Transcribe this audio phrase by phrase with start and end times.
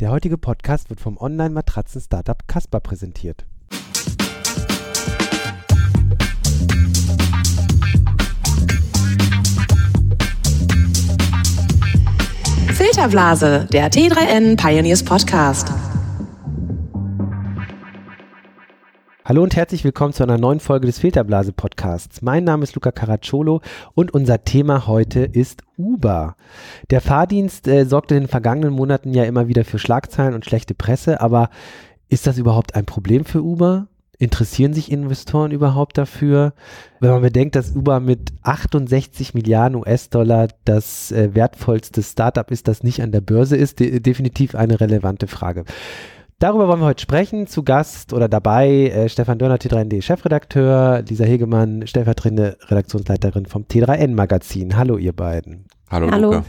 [0.00, 3.44] Der heutige Podcast wird vom Online-Matratzen-Startup Casper präsentiert.
[12.74, 15.72] Filterblase, der T3N Pioneers Podcast.
[19.28, 22.22] Hallo und herzlich willkommen zu einer neuen Folge des Filterblase Podcasts.
[22.22, 23.60] Mein Name ist Luca Caracciolo
[23.92, 26.34] und unser Thema heute ist Uber.
[26.88, 30.74] Der Fahrdienst äh, sorgte in den vergangenen Monaten ja immer wieder für Schlagzeilen und schlechte
[30.74, 31.50] Presse, aber
[32.08, 33.88] ist das überhaupt ein Problem für Uber?
[34.16, 36.54] Interessieren sich Investoren überhaupt dafür?
[37.00, 42.82] Wenn man bedenkt, dass Uber mit 68 Milliarden US-Dollar das äh, wertvollste Startup ist, das
[42.82, 45.66] nicht an der Börse ist, de definitiv eine relevante Frage.
[46.40, 47.48] Darüber wollen wir heute sprechen.
[47.48, 54.14] Zu Gast oder dabei äh, Stefan Dörner, T3ND Chefredakteur, Lisa Hegemann, stellvertretende Redaktionsleiterin vom T3N
[54.14, 54.76] Magazin.
[54.76, 55.64] Hallo ihr beiden.
[55.90, 56.30] Hallo, Hallo.
[56.34, 56.44] Luca.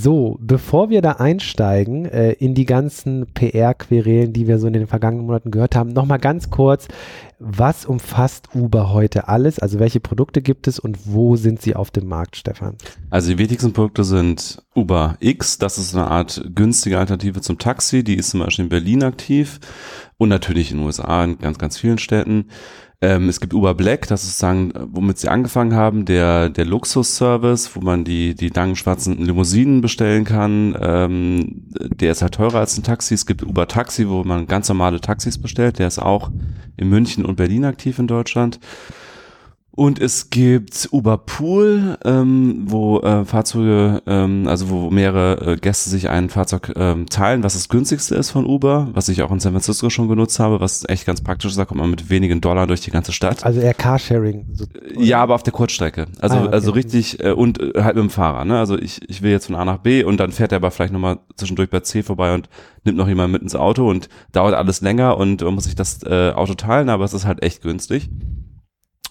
[0.00, 4.88] So, bevor wir da einsteigen äh, in die ganzen PR-Querelen, die wir so in den
[4.88, 6.88] vergangenen Monaten gehört haben, nochmal ganz kurz,
[7.40, 9.58] was umfasst Uber heute alles?
[9.58, 12.76] Also welche Produkte gibt es und wo sind sie auf dem Markt, Stefan?
[13.10, 18.02] Also die wichtigsten Produkte sind Uber X, das ist eine Art günstige Alternative zum Taxi,
[18.02, 19.60] die ist zum Beispiel in Berlin aktiv
[20.16, 22.46] und natürlich in den USA, in ganz, ganz vielen Städten.
[23.00, 27.76] Ähm, es gibt Uber Black, das ist sozusagen, womit sie angefangen haben, der, der Luxusservice,
[27.76, 30.76] wo man die, die langen schwarzen Limousinen bestellen kann.
[30.80, 33.14] Ähm, der ist halt teurer als ein Taxi.
[33.14, 35.78] Es gibt Uber Taxi, wo man ganz normale Taxis bestellt.
[35.78, 36.32] Der ist auch
[36.76, 38.58] in München und Berlin aktiv in Deutschland.
[39.78, 45.88] Und es gibt Uber Pool, ähm, wo äh, Fahrzeuge, ähm, also wo mehrere äh, Gäste
[45.88, 49.38] sich ein Fahrzeug ähm, teilen, was das günstigste ist von Uber, was ich auch in
[49.38, 52.40] San Francisco schon genutzt habe, was echt ganz praktisch ist, da kommt man mit wenigen
[52.40, 53.44] Dollar durch die ganze Stadt.
[53.44, 54.46] Also eher Carsharing.
[54.52, 54.64] So,
[54.96, 56.06] ja, aber auf der Kurzstrecke.
[56.18, 56.52] Also, ah, okay.
[56.54, 58.44] also richtig äh, und äh, halt mit dem Fahrer.
[58.44, 58.58] Ne?
[58.58, 60.92] Also ich, ich will jetzt von A nach B und dann fährt er aber vielleicht
[60.92, 62.48] nochmal zwischendurch bei C vorbei und
[62.82, 66.02] nimmt noch jemand mit ins Auto und dauert alles länger und man muss sich das
[66.02, 68.10] äh, Auto teilen, aber es ist halt echt günstig.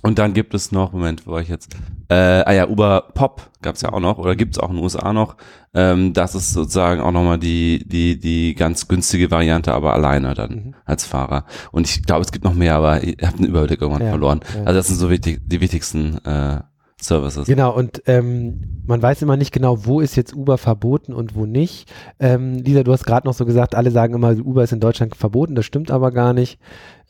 [0.01, 1.75] Und dann gibt es noch, Moment, wo war ich jetzt?
[2.09, 5.11] Äh, ah ja, Uber Pop gab's ja auch noch oder gibt's auch in den USA
[5.11, 5.35] noch.
[5.73, 10.51] Ähm, das ist sozusagen auch nochmal die, die, die ganz günstige Variante, aber alleine dann
[10.51, 10.75] mhm.
[10.85, 11.45] als Fahrer.
[11.71, 14.41] Und ich glaube, es gibt noch mehr, aber ich habe den Überblick irgendwann ja, verloren.
[14.53, 14.61] Ja.
[14.61, 16.61] Also das sind so wichtig, die wichtigsten äh,
[17.01, 17.47] Services.
[17.47, 21.45] Genau, und ähm, man weiß immer nicht genau, wo ist jetzt Uber verboten und wo
[21.45, 21.91] nicht.
[22.19, 25.15] Ähm, Lisa, du hast gerade noch so gesagt, alle sagen immer, Uber ist in Deutschland
[25.15, 26.59] verboten, das stimmt aber gar nicht.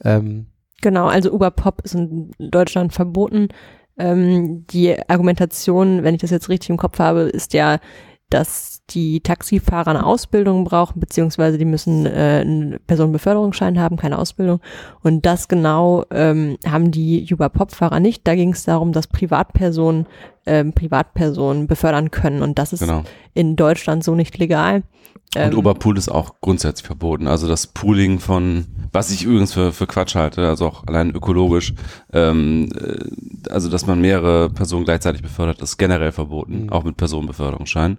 [0.03, 0.47] Ähm,
[0.81, 3.49] Genau, also Uber Pop ist in Deutschland verboten.
[3.97, 7.79] Ähm, die Argumentation, wenn ich das jetzt richtig im Kopf habe, ist ja,
[8.29, 14.59] dass die Taxifahrer eine Ausbildung brauchen, beziehungsweise die müssen äh, einen Personenbeförderungsschein haben, keine Ausbildung.
[15.01, 18.27] Und das genau ähm, haben die Uber Pop-Fahrer nicht.
[18.27, 20.07] Da ging es darum, dass Privatpersonen
[20.45, 22.41] ähm, Privatpersonen befördern können.
[22.41, 23.03] Und das ist genau.
[23.33, 24.83] in Deutschland so nicht legal.
[25.35, 27.27] Und ähm, Oberpool ist auch grundsätzlich verboten.
[27.27, 31.74] Also das Pooling von, was ich übrigens für, für Quatsch halte, also auch allein ökologisch,
[32.14, 36.70] ähm, äh, also dass man mehrere Personen gleichzeitig befördert, ist generell verboten, mhm.
[36.70, 37.98] auch mit Personenbeförderungsschein.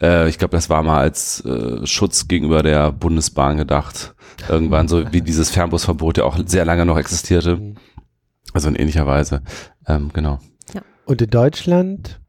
[0.00, 4.14] Äh, ich glaube, das war mal als äh, Schutz gegenüber der Bundesbahn gedacht.
[4.48, 7.56] Irgendwann, so wie dieses Fernbusverbot ja auch sehr lange noch existierte.
[7.56, 7.76] Mhm.
[8.52, 9.42] Also in ähnlicher Weise.
[9.86, 10.38] Ähm, genau.
[10.74, 10.82] Ja.
[11.06, 12.20] Und in Deutschland,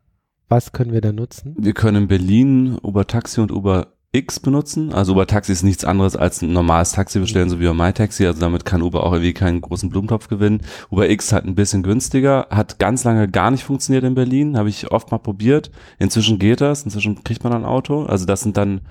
[0.50, 1.56] was können wir da nutzen?
[1.58, 4.94] Wir können in Berlin Uber Taxi und Uber X benutzen.
[4.94, 8.26] Also Uber Taxi ist nichts anderes als ein normales Taxi bestellen, so wie bei MyTaxi.
[8.26, 10.62] Also damit kann Uber auch irgendwie keinen großen Blumentopf gewinnen.
[10.90, 14.70] Uber X hat ein bisschen günstiger, hat ganz lange gar nicht funktioniert in Berlin, habe
[14.70, 15.70] ich oft mal probiert.
[16.00, 18.03] Inzwischen geht das, inzwischen kriegt man ein Auto.
[18.03, 18.81] Also das sind dann,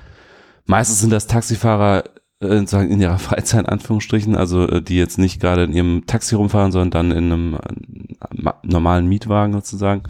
[0.67, 2.05] meistens sind das Taxifahrer
[2.41, 6.07] äh, sagen in ihrer Freizeit in Anführungsstrichen, also äh, die jetzt nicht gerade in ihrem
[6.07, 10.03] Taxi rumfahren, sondern dann in einem äh, normalen Mietwagen sozusagen.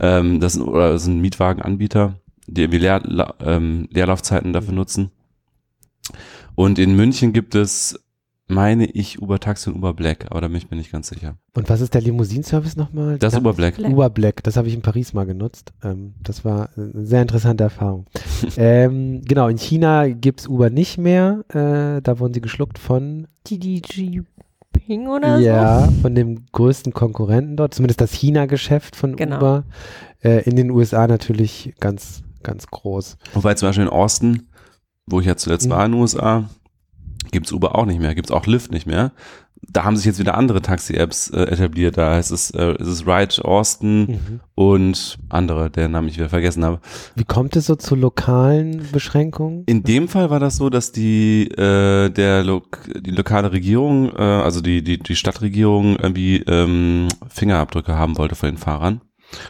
[0.00, 2.14] Ähm, das sind, oder das sind Mietwagenanbieter
[2.48, 3.02] die irgendwie Leer,
[3.40, 5.10] ähm, Leerlaufzeiten dafür nutzen.
[6.54, 8.00] Und in München gibt es,
[8.48, 11.36] meine ich, Uber Taxi und Uber Black, aber da bin ich mir nicht ganz sicher.
[11.54, 13.18] Und was ist der Limousinenservice nochmal?
[13.18, 13.76] Das ist Uber Black.
[13.76, 13.92] Black.
[13.92, 15.72] Uber Black, das habe ich in Paris mal genutzt.
[15.84, 18.06] Ähm, das war eine sehr interessante Erfahrung.
[18.56, 21.44] ähm, genau, in China gibt's Uber nicht mehr.
[21.48, 24.22] Äh, da wurden sie geschluckt von DDG
[24.72, 25.84] Ping oder ja, so?
[25.86, 29.36] Ja, von dem größten Konkurrenten dort, zumindest das China-Geschäft von genau.
[29.36, 29.64] Uber.
[30.22, 33.18] Äh, in den USA natürlich ganz ganz groß.
[33.34, 34.48] Wobei zum Beispiel in Austin,
[35.06, 35.70] wo ich ja zuletzt mhm.
[35.70, 36.48] war in den USA,
[37.30, 39.12] gibt's Uber auch nicht mehr, gibt's auch Lyft nicht mehr.
[39.60, 41.98] Da haben sich jetzt wieder andere Taxi-Apps äh, etabliert.
[41.98, 44.40] Da heißt es, äh, ist es Ride Austin mhm.
[44.54, 46.80] und andere, deren Namen ich wieder vergessen habe.
[47.16, 49.64] Wie kommt es so zu lokalen Beschränkungen?
[49.66, 52.62] In dem Fall war das so, dass die äh, der Lo
[52.96, 58.50] die lokale Regierung, äh, also die die die Stadtregierung irgendwie ähm, Fingerabdrücke haben wollte von
[58.50, 59.00] den Fahrern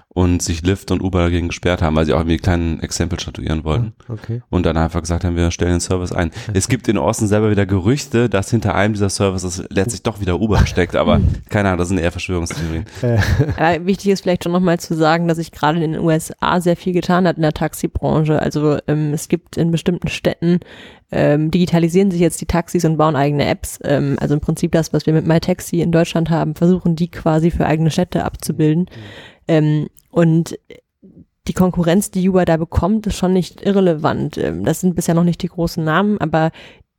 [0.08, 3.64] und sich Lyft und Uber dagegen gesperrt haben, weil sie auch irgendwie kleinen Exempel statuieren
[3.64, 3.92] wollten.
[4.00, 4.42] Ah, Okay.
[4.50, 6.30] Und dann einfach gesagt haben, wir stellen den Service ein.
[6.52, 10.40] Es gibt in Austin selber wieder Gerüchte, dass hinter einem dieser Services letztlich doch wieder
[10.40, 11.20] Uber steckt, aber
[11.50, 12.86] keine Ahnung, das sind eher Verschwörungstheorien.
[13.56, 16.76] Aber wichtig ist vielleicht schon nochmal zu sagen, dass sich gerade in den USA sehr
[16.76, 18.40] viel getan hat in der Taxibranche.
[18.40, 20.60] Also ähm, es gibt in bestimmten Städten,
[21.10, 23.78] ähm, digitalisieren sich jetzt die Taxis und bauen eigene Apps.
[23.84, 27.50] Ähm, also im Prinzip das, was wir mit MyTaxi in Deutschland haben, versuchen die quasi
[27.50, 28.86] für eigene Städte abzubilden.
[29.48, 30.58] Ähm, und
[31.48, 34.38] die Konkurrenz, die Uber da bekommt, ist schon nicht irrelevant.
[34.38, 36.50] Ähm, das sind bisher noch nicht die großen Namen, aber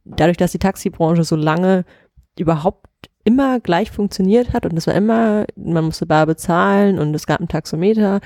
[0.03, 1.85] dadurch, dass die Taxibranche so lange
[2.37, 2.87] überhaupt
[3.23, 7.39] immer gleich funktioniert hat und es war immer, man musste bar bezahlen und es gab
[7.39, 8.21] ein Taxometer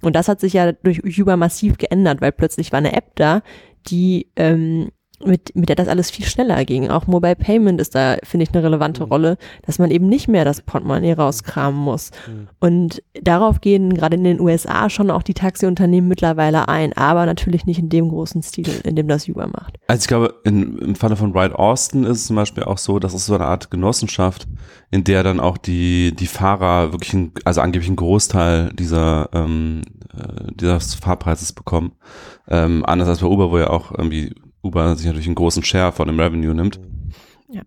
[0.00, 3.42] und das hat sich ja durch Uber massiv geändert, weil plötzlich war eine App da,
[3.88, 4.90] die ähm,
[5.24, 6.90] mit, mit der das alles viel schneller ging.
[6.90, 10.44] Auch Mobile Payment ist da, finde ich, eine relevante Rolle, dass man eben nicht mehr
[10.44, 12.10] das Portemonnaie rauskramen muss.
[12.60, 17.66] Und darauf gehen gerade in den USA schon auch die Taxiunternehmen mittlerweile ein, aber natürlich
[17.66, 19.78] nicht in dem großen Stil, in dem das Uber macht.
[19.86, 22.98] Also ich glaube, in, im Falle von Ride Austin ist es zum Beispiel auch so,
[22.98, 24.46] dass es so eine Art Genossenschaft,
[24.90, 29.82] in der dann auch die, die Fahrer wirklich, ein, also angeblich einen Großteil dieser, ähm,
[30.16, 31.92] äh, dieses Fahrpreises bekommen.
[32.48, 34.34] Ähm, anders als bei Uber, wo ja auch irgendwie
[34.66, 36.80] Uber sich natürlich einen großen Share von dem Revenue nimmt.
[37.48, 37.62] Ja.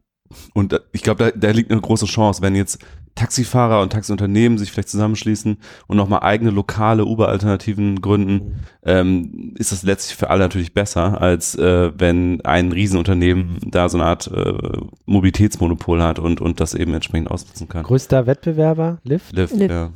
[0.54, 2.80] Und ich glaube, da, da liegt eine große Chance, wenn jetzt
[3.16, 5.58] Taxifahrer und Taxiunternehmen sich vielleicht zusammenschließen
[5.88, 11.56] und nochmal eigene lokale Uber-Alternativen gründen, ähm, ist das letztlich für alle natürlich besser, als
[11.56, 14.54] äh, wenn ein Riesenunternehmen da so eine Art äh,
[15.06, 17.84] Mobilitätsmonopol hat und, und das eben entsprechend ausnutzen kann.
[17.84, 19.36] Größter Wettbewerber, Lyft?
[19.36, 19.72] Lyft, Lyft.
[19.72, 19.92] ja.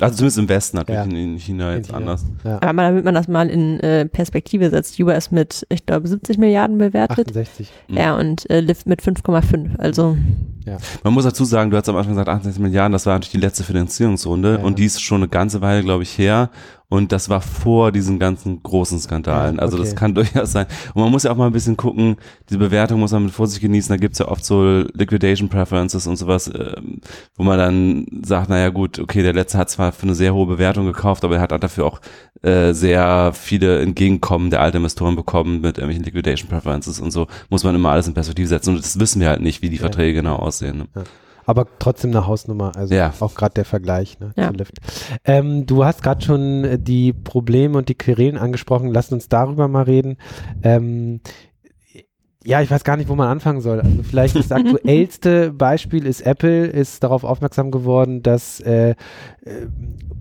[0.00, 1.04] Also zumindest im Westen natürlich, Ja.
[1.04, 1.98] in, in China jetzt In China.
[2.12, 2.26] anders.
[2.44, 2.54] Ja.
[2.62, 6.38] Aber damit man das mal in äh, Perspektive setzt, Uber ist mit, ich glaube, 70
[6.38, 7.28] Milliarden bewertet.
[7.28, 7.68] 68.
[7.88, 9.76] Ja, und äh, Lyft mit 5,5.
[9.78, 10.16] Also
[11.02, 13.38] Man muss dazu sagen, du hast am Anfang gesagt, 68 Milliarden, das war natürlich die
[13.38, 14.64] letzte Finanzierungsrunde Ja.
[14.64, 16.50] und die ist schon eine ganze Weile, glaube ich, her.
[16.90, 19.56] Und das war vor diesen ganzen großen Skandalen.
[19.56, 19.84] Ja, Also okay.
[19.84, 20.64] das kann durchaus sein.
[20.94, 22.16] Und man muss ja auch mal ein bisschen gucken,
[22.48, 23.90] diese Bewertung muss man mit Vorsicht genießen.
[23.90, 27.02] Da gibt's ja oft so Liquidation Preferences und sowas, ähm,
[27.36, 30.46] wo man dann sagt, naja gut, okay, der letzte hat zwar für eine sehr hohe
[30.46, 32.00] Bewertung gekauft, aber er hat dafür auch
[32.42, 37.26] äh, sehr viele Entgegenkommen der alten Investoren bekommen mit irgendwelchen Liquidation Preferences und so.
[37.50, 38.70] Muss man immer alles in Perspektive setzen.
[38.70, 39.82] Und das wissen wir halt nicht, wie die Ja.
[39.82, 40.57] Verträge genau aussehen.
[40.62, 40.86] Ne?
[41.46, 43.14] Aber trotzdem eine Hausnummer, also Ja.
[43.20, 44.48] auch gerade der Vergleich ne, Ja.
[44.50, 44.74] zu Lyft.
[45.24, 49.66] Ähm, du hast gerade schon äh, die Probleme und die Querelen angesprochen, lass uns darüber
[49.66, 50.18] mal reden.
[50.62, 51.20] Ähm,
[52.48, 53.80] ja, ich weiß gar nicht, wo man anfangen soll.
[53.80, 58.94] Also vielleicht das aktuellste Beispiel ist Apple, ist darauf aufmerksam geworden, dass äh, äh,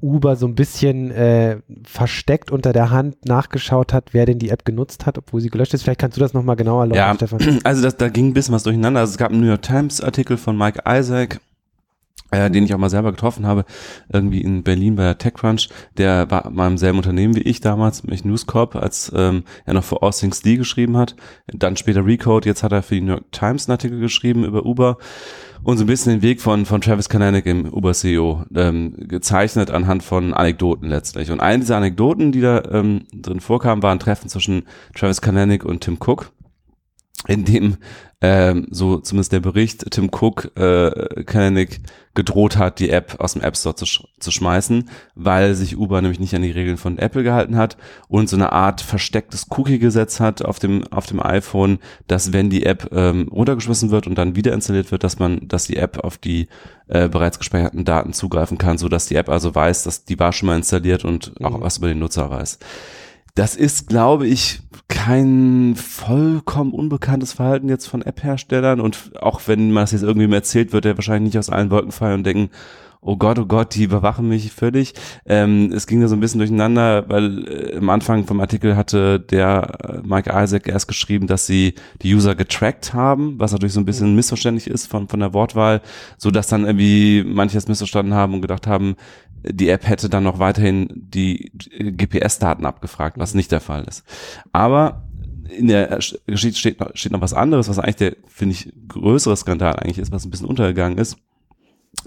[0.02, 4.66] Uber so ein bisschen äh, versteckt unter der Hand nachgeschaut hat, wer denn die App
[4.66, 5.84] genutzt hat, obwohl sie gelöscht ist.
[5.84, 7.60] Vielleicht kannst du das nochmal genauer erläutern, Ja, Stefan.
[7.64, 9.00] also das, da ging ein bisschen was durcheinander.
[9.00, 11.40] Also es gab einen New York Times Artikel von Mike Isaac,
[12.32, 13.66] äh, den ich auch mal selber getroffen habe,
[14.12, 15.70] irgendwie in Berlin bei der TechCrunch.
[15.98, 19.74] Der war mal im selben Unternehmen wie ich damals, nämlich News Corp, als ähm, er
[19.74, 21.16] noch für All Things D geschrieben hat.
[21.48, 24.66] Dann später Recode, jetzt hat er für die New York Times einen Artikel geschrieben über
[24.66, 24.98] Uber
[25.64, 30.04] und so ein bisschen den Weg von, von Travis Kalanick im Uber-CEO ähm, gezeichnet anhand
[30.04, 31.32] von Anekdoten letztlich.
[31.32, 34.64] Und eine dieser Anekdoten, die da ähm, drin vorkamen, war ein Treffen zwischen
[34.96, 36.32] Travis Kalanick und Tim Cook,
[37.28, 37.78] in dem
[38.20, 41.82] ähm, so zumindest der Bericht Tim Cook äh, Kalanick
[42.16, 46.02] gedroht hat, die App aus dem App Store zu, sch zu schmeißen, weil sich Uber
[46.02, 47.78] nämlich nicht an die Regeln von Apple gehalten hat
[48.08, 51.78] und so eine Art verstecktes Cookie-Gesetz hat auf dem auf dem iPhone,
[52.08, 55.68] dass wenn die App ähm, runtergeschmissen wird und dann wieder installiert wird, dass man, dass
[55.68, 56.48] die App auf die
[56.88, 60.34] äh, bereits gespeicherten Daten zugreifen kann, so dass die App also weiß, dass die war
[60.34, 61.62] schon mal installiert und auch Mhm.
[61.62, 62.58] was über den Nutzer weiß.
[63.38, 69.84] Das ist, glaube ich, kein vollkommen unbekanntes Verhalten jetzt von App-Herstellern und auch wenn man
[69.84, 72.50] das jetzt irgendwie mal erzählt, wird er wahrscheinlich nicht aus allen Wolken fallen und denken,
[73.00, 74.96] oh Gott, oh Gott, die überwachen mich völlig.
[75.28, 79.20] Ähm, es ging da so ein bisschen durcheinander, weil äh, am Anfang vom Artikel hatte
[79.20, 83.80] der äh, Mike Isaac erst geschrieben, dass sie die User getrackt haben, was natürlich so
[83.80, 85.82] ein bisschen missverständlich ist von, von der Wortwahl,
[86.18, 88.96] so dass dann irgendwie manche es missverstanden haben und gedacht haben,
[89.44, 94.04] die App hätte dann noch weiterhin die GPS-Daten abgefragt, was nicht der Fall ist.
[94.52, 95.04] Aber
[95.50, 99.38] in der Geschichte steht noch, steht noch was anderes, was eigentlich der, finde ich, größere
[99.38, 101.18] Skandal eigentlich ist, was ein bisschen untergegangen ist.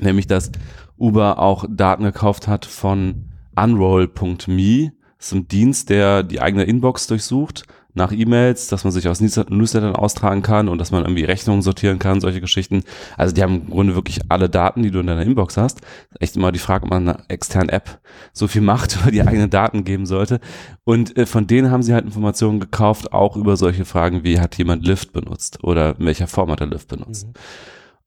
[0.01, 0.53] Nämlich, dass
[0.99, 4.93] Uber auch Daten gekauft hat von Unroll.me.
[5.17, 9.21] Das ist ein Dienst, der die eigene Inbox durchsucht nach E-Mails, dass man sich aus
[9.21, 12.85] Newslettern austragen kann und dass man irgendwie Rechnungen sortieren kann, solche Geschichten.
[13.17, 15.81] Also die haben im Grunde wirklich alle Daten, die du in deiner Inbox hast.
[16.19, 18.01] Echt immer die Frage, ob man einer externen App
[18.33, 20.41] so viel Macht über die eigenen Daten geben sollte.
[20.85, 24.57] Und äh, von denen haben sie halt Informationen gekauft, auch über solche Fragen wie, hat
[24.57, 27.27] jemand Lyft benutzt oder in welcher Form hat er Lyft benutzt.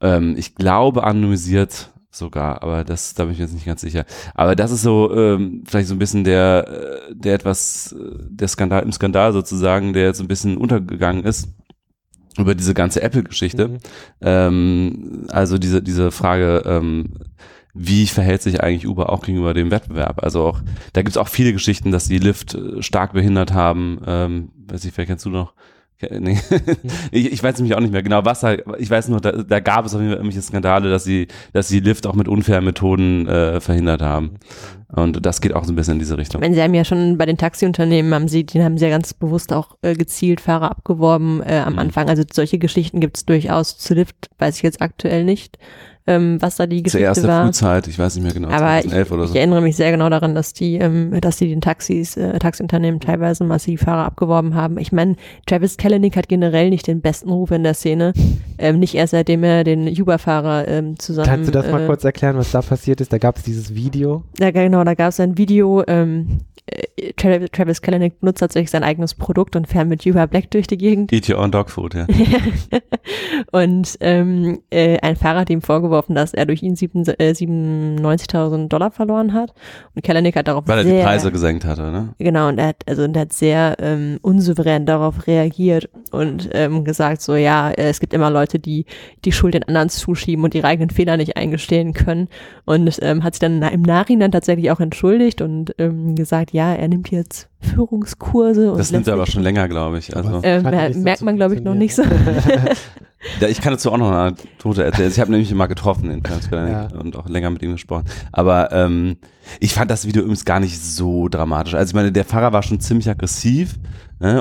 [0.01, 4.05] Ähm, ich glaube anonymisiert sogar, aber das, da bin ich mir jetzt nicht ganz sicher.
[4.35, 6.67] Aber das ist so ähm, vielleicht so ein bisschen der,
[7.09, 11.49] äh, der etwas, äh, der Skandal im Skandal sozusagen, der jetzt ein bisschen untergegangen ist
[12.37, 13.67] über diese ganze Apple-Geschichte.
[13.67, 13.77] Mhm.
[14.21, 17.13] Ähm, also diese diese Frage, ähm,
[17.73, 20.23] wie verhält sich eigentlich Uber auch gegenüber dem Wettbewerb?
[20.23, 20.61] Also auch,
[20.93, 23.99] da gibt's auch viele Geschichten, dass die Lyft äh, stark behindert haben.
[24.05, 25.53] Ähm, weiß ich, wer kennst du noch?
[26.11, 26.39] Nee.
[27.11, 29.59] ich, ich weiß nämlich auch nicht mehr genau, was da, ich weiß nur, da, da
[29.59, 32.65] gab es auf jeden Fall irgendwelche Skandale, dass sie, dass sie Lyft auch mit unfairen
[32.65, 34.31] Methoden äh, verhindert haben.
[34.95, 36.41] Und das geht auch so ein bisschen in diese Richtung.
[36.41, 38.91] Ich meine, sie haben ja schon bei den Taxiunternehmen, haben sie, die haben sie ja
[38.91, 41.79] ganz bewusst auch äh, gezielt Fahrer abgeworben äh, am Mhm.
[41.79, 42.09] Anfang.
[42.09, 43.77] Also solche Geschichten gibt es durchaus.
[43.77, 45.57] Zu Lyft weiß ich jetzt aktuell nicht,
[46.05, 47.45] ähm, was da die Geschichte Zuerst der war.
[47.45, 49.35] Frühzeit, ich weiß nicht mehr genau, Aber ich, 2011 oder ich so.
[49.35, 53.43] erinnere mich sehr genau daran, dass die, ähm, dass die den Taxis, äh, Taxiunternehmen teilweise
[53.43, 54.77] massiv Fahrer abgeworben haben.
[54.77, 58.13] Ich meine, Travis Kalanick hat generell nicht den besten Ruf in der Szene.
[58.57, 61.27] Ähm, nicht erst seitdem er den Uber-Fahrer ähm, zusammen.
[61.27, 63.11] Kannst du das mal äh, kurz erklären, was da passiert ist?
[63.13, 64.23] Da gab es dieses Video.
[64.39, 68.83] Ja, genau, da gab es ein Video, ähm, äh, Travis, Travis Kalanick benutzt tatsächlich sein
[68.83, 71.11] eigenes Produkt und fährt mit Uber Black durch die Gegend.
[71.11, 72.07] Eat your own dog food, ja.
[73.51, 78.69] und ähm, äh, ein Fahrer hat ihm vorgeworfen, dass er durch ihn sieben- äh, 97.000
[78.69, 79.53] Dollar verloren hat.
[79.93, 82.13] Und Kalanick hat darauf Weil er sehr, die Preise gesenkt hatte, ne?
[82.17, 86.85] Genau, und er hat, also, und er hat sehr ähm, unsouverän darauf reagiert und ähm,
[86.85, 88.85] gesagt, so ja, äh, es gibt immer Leute, die
[89.25, 92.29] die Schuld den anderen zuschieben und ihre eigenen Fehler nicht eingestehen können.
[92.65, 96.87] Und ähm, hat sich dann im Nachhinein tatsächlich auch entschuldigt und ähm, gesagt, ja, er
[96.87, 98.71] nimmt jetzt Führungskurse.
[98.71, 100.15] Und Das nimmt er aber schon länger, glaube ich.
[100.15, 102.03] Also, so merkt man, glaube ich, noch nicht so.
[103.41, 105.09] ja, ich kann dazu auch noch eine Anekdote erzählen.
[105.09, 106.99] Ich habe nämlich mal getroffen in Transparent Ja.
[106.99, 108.05] und auch länger mit ihm gesprochen.
[108.31, 109.17] Aber ähm,
[109.59, 111.73] ich fand das Video übrigens gar nicht so dramatisch.
[111.73, 113.75] Also ich meine, der Fahrer war schon ziemlich aggressiv?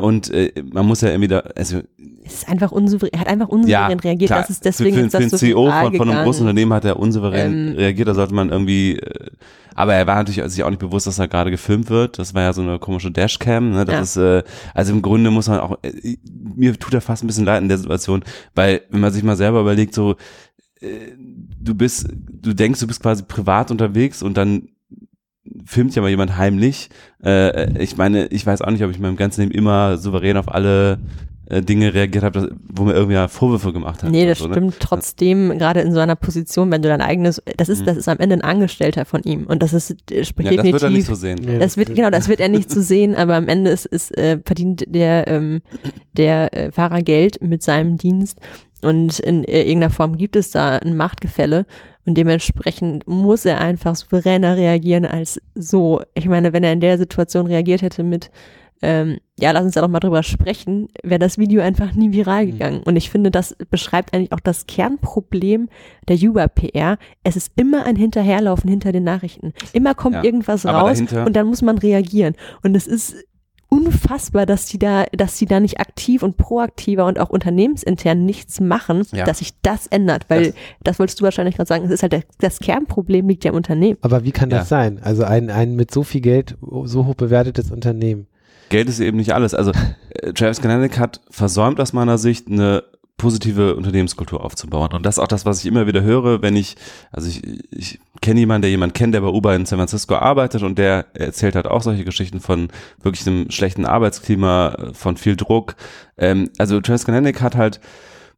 [0.00, 1.80] Und äh, man muss ja irgendwie da, also
[2.24, 4.28] Es ist einfach unsouverän, er hat einfach unsouverän reagiert.
[4.28, 6.72] klar, Das ist deswegen für, für, für den so CEO von, von einem großen Unternehmen
[6.72, 9.30] hat er unsouverän Ähm, reagiert, da sollte man irgendwie, äh,
[9.74, 12.18] aber er war natürlich sich auch nicht bewusst, dass er gerade gefilmt wird.
[12.18, 13.72] Das war ja so eine komische Dashcam.
[13.72, 13.84] Ne?
[13.84, 14.38] Das Ja.
[14.38, 16.16] ist, äh, also im Grunde muss man auch, äh,
[16.54, 18.22] mir tut er fast ein bisschen leid in der Situation,
[18.54, 20.16] weil wenn man sich mal selber überlegt, so
[20.80, 20.88] äh,
[21.60, 24.68] du bist, du denkst, du bist quasi privat unterwegs und dann
[25.64, 26.88] filmt ja mal jemand heimlich.
[27.24, 30.36] Äh, ich meine, ich weiß auch nicht, ob ich in meinem ganzen Leben immer souverän
[30.36, 30.98] auf alle
[31.46, 34.10] äh, Dinge reagiert habe, wo mir irgendwer Vorwürfe gemacht hat.
[34.10, 34.54] Nee, das so, ne?
[34.54, 37.86] stimmt trotzdem, gerade in so einer Position, wenn du dein eigenes, das ist, Mhm.
[37.86, 40.72] das ist am Ende ein Angestellter von ihm und das ist äh, spricht Ja, das
[40.72, 41.40] wird er nicht so sehen.
[41.44, 44.16] Nee, das wird, genau, das wird er nicht zu sehen, aber am Ende ist, ist
[44.16, 45.62] äh, verdient der, ähm,
[46.12, 48.38] der äh, Fahrer Geld mit seinem Dienst
[48.82, 51.66] und in äh, irgendeiner Form gibt es da ein Machtgefälle
[52.04, 56.02] und dementsprechend muss er einfach souveräner reagieren als so.
[56.14, 58.30] Ich meine, wenn er in der Situation reagiert hätte mit
[58.84, 62.46] ähm, ja, lass uns da doch mal drüber sprechen, wäre das Video einfach nie viral
[62.46, 62.82] gegangen.
[62.82, 65.68] Und ich finde, das beschreibt eigentlich auch das Kernproblem
[66.08, 66.98] der Uber-PR.
[67.22, 69.52] Es ist immer ein Hinterherlaufen hinter den Nachrichten.
[69.72, 72.34] Immer kommt Ja, irgendwas raus dahinter- und dann muss man reagieren.
[72.64, 73.14] Und es ist
[73.72, 78.60] unfassbar, dass die da, dass die da nicht aktiv und proaktiver und auch unternehmensintern nichts
[78.60, 79.24] machen, Ja.
[79.24, 80.26] dass sich das ändert.
[80.28, 83.44] Weil Das- das, wolltest du wahrscheinlich gerade sagen, es ist halt der, das Kernproblem liegt
[83.44, 83.96] ja im Unternehmen.
[84.02, 84.76] Aber wie kann das Ja.
[84.82, 85.00] sein?
[85.02, 88.26] Also ein, ein mit so viel Geld so hoch bewertetes Unternehmen.
[88.68, 89.54] Geld ist eben nicht alles.
[89.54, 89.72] Also
[90.10, 92.84] äh, Travis Kalanick hat versäumt aus meiner Sicht eine
[93.22, 94.90] positive Unternehmenskultur aufzubauen.
[94.92, 96.74] Und das ist auch das, was ich immer wieder höre, wenn ich,
[97.12, 100.64] also ich, ich kenne jemanden, der jemanden kennt, der bei Uber in San Francisco arbeitet
[100.64, 102.66] und der erzählt halt auch solche Geschichten von
[103.00, 105.76] wirklich einem schlechten Arbeitsklima, äh, von viel Druck.
[106.18, 107.80] Ähm, also Travis hat halt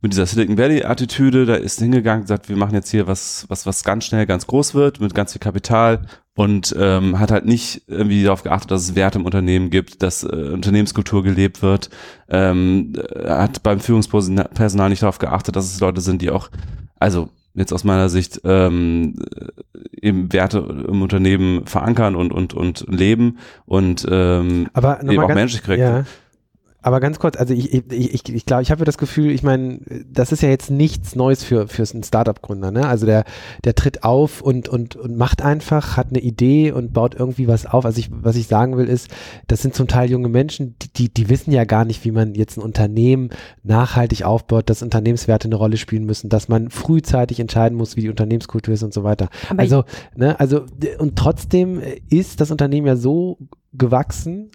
[0.04, 3.64] mit dieser Silicon Valley Attitüde, da ist hingegangen, gesagt, wir machen jetzt hier was, was,
[3.64, 6.02] was ganz schnell ganz groß wird, mit ganz viel Kapital
[6.34, 10.23] und ähm, hat halt nicht irgendwie darauf geachtet, dass es Werte im Unternehmen gibt, dass
[10.23, 11.88] äh, Unternehmenskultur gelebt wird,
[12.28, 16.50] ähm, äh, hat beim Führungspersonal nicht darauf geachtet, dass es Leute sind, die auch,
[17.00, 22.84] also jetzt aus meiner Sicht ähm, äh, eben Werte im Unternehmen verankern und und und
[22.88, 25.80] leben und ähm, Aber eben auch ganz, menschlich korrekt.
[25.80, 26.04] ja.
[26.84, 29.80] Aber ganz kurz, also ich, ich, ich, ich glaube, ich habe das Gefühl, ich meine,
[30.06, 32.86] das ist ja jetzt nichts Neues für, für einen Startup-Gründer, ne?
[32.86, 33.24] Also der,
[33.64, 37.64] der tritt auf und, und, und macht einfach, hat eine Idee und baut irgendwie was
[37.64, 37.86] auf.
[37.86, 39.08] Also ich, was ich sagen will, ist,
[39.46, 42.34] das sind zum Teil junge Menschen, die, die, die wissen ja gar nicht, wie man
[42.34, 43.30] jetzt ein Unternehmen
[43.62, 48.10] nachhaltig aufbaut, dass Unternehmenswerte eine Rolle spielen müssen, dass man frühzeitig entscheiden muss, wie die
[48.10, 49.30] Unternehmenskultur ist und so weiter.
[49.48, 49.84] Aber also,
[50.16, 50.66] ne, also,
[50.98, 53.38] und trotzdem ist das Unternehmen ja so
[53.72, 54.50] gewachsen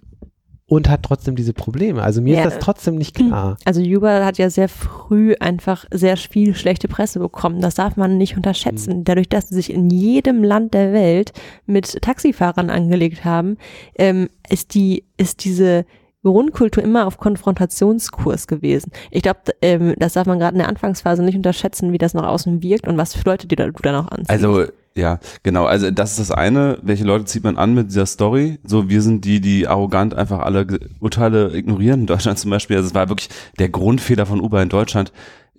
[0.70, 2.00] und hat trotzdem diese Probleme.
[2.00, 2.44] Also mir Ja.
[2.44, 3.56] ist das trotzdem nicht klar.
[3.64, 7.60] Also Uber hat ja sehr früh einfach sehr viel schlechte Presse bekommen.
[7.60, 8.98] Das darf man nicht unterschätzen.
[8.98, 9.04] Mhm.
[9.04, 11.32] Dadurch, dass sie sich in jedem Land der Welt
[11.66, 13.56] mit Taxifahrern angelegt haben,
[13.98, 15.86] ähm, ist die, ist diese
[16.22, 18.92] Grundkultur immer auf Konfrontationskurs gewesen.
[19.10, 22.28] Ich glaube, ähm, das darf man gerade in der Anfangsphase nicht unterschätzen, wie das nach
[22.28, 24.30] außen wirkt und was für Leute die da, du dann auch anziehst.
[24.30, 24.66] Also
[25.00, 25.64] ja, genau.
[25.64, 26.78] Also das ist das eine.
[26.82, 28.58] Welche Leute zieht man an mit dieser Story?
[28.64, 30.66] So, wir sind die, die arrogant einfach alle
[31.00, 32.00] Urteile ignorieren.
[32.00, 32.76] In Deutschland zum Beispiel.
[32.76, 35.12] Also es war wirklich der Grundfehler von Uber in Deutschland.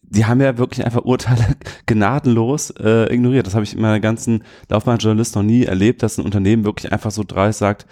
[0.04, 1.56] Die haben ja wirklich einfach Urteile
[1.88, 3.48] gnadenlos äh, ignoriert.
[3.48, 6.92] Das habe ich in meiner ganzen Laufbahn Journalist noch nie erlebt, dass ein Unternehmen wirklich
[6.92, 7.88] einfach so dreist sagt,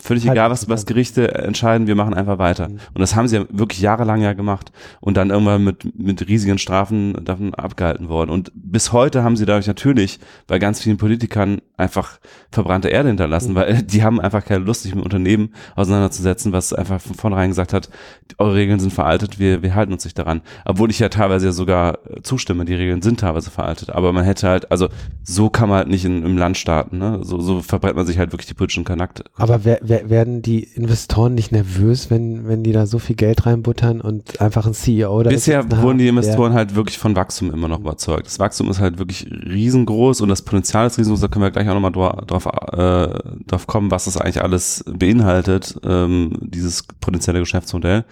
[0.00, 2.68] Völlig halt egal, was, was Gerichte entscheiden, wir machen einfach weiter.
[2.68, 2.78] Mhm.
[2.94, 6.58] Und das haben sie ja wirklich jahrelang ja gemacht und dann irgendwann mit, mit riesigen
[6.58, 8.30] Strafen davon abgehalten worden.
[8.30, 12.18] Und bis heute haben sie dadurch natürlich bei ganz vielen Politikern einfach
[12.50, 13.56] verbrannte Erde hinterlassen, mhm.
[13.56, 17.74] weil die haben einfach keine Lust, sich mit Unternehmen auseinanderzusetzen, was einfach von vornherein gesagt
[17.74, 17.90] hat,
[18.38, 20.40] eure Regeln sind veraltet, wir, wir halten uns nicht daran.
[20.64, 23.90] Obwohl ich ja teilweise ja sogar zustimme, die Regeln sind teilweise veraltet.
[23.90, 24.88] Aber man hätte halt, also
[25.22, 26.98] so kann man halt nicht in, im Land starten.
[26.98, 27.20] Ne?
[27.22, 29.24] So, so verbrennt man sich halt wirklich die politischen Kontakte.
[29.36, 34.00] Aber wer, werden die Investoren nicht nervös, wenn, wenn die da so viel Geld reinbuttern
[34.00, 37.80] und einfach ein CEO da Bisher wurden die Investoren halt wirklich von Wachstum immer noch
[37.80, 38.26] überzeugt.
[38.26, 41.20] Das Wachstum ist halt wirklich riesengroß und das Potenzial ist riesengroß.
[41.20, 43.08] Da können wir gleich auch nochmal drauf, äh,
[43.46, 48.04] drauf kommen, was das eigentlich alles beinhaltet, ähm, dieses potenzielle Geschäftsmodell.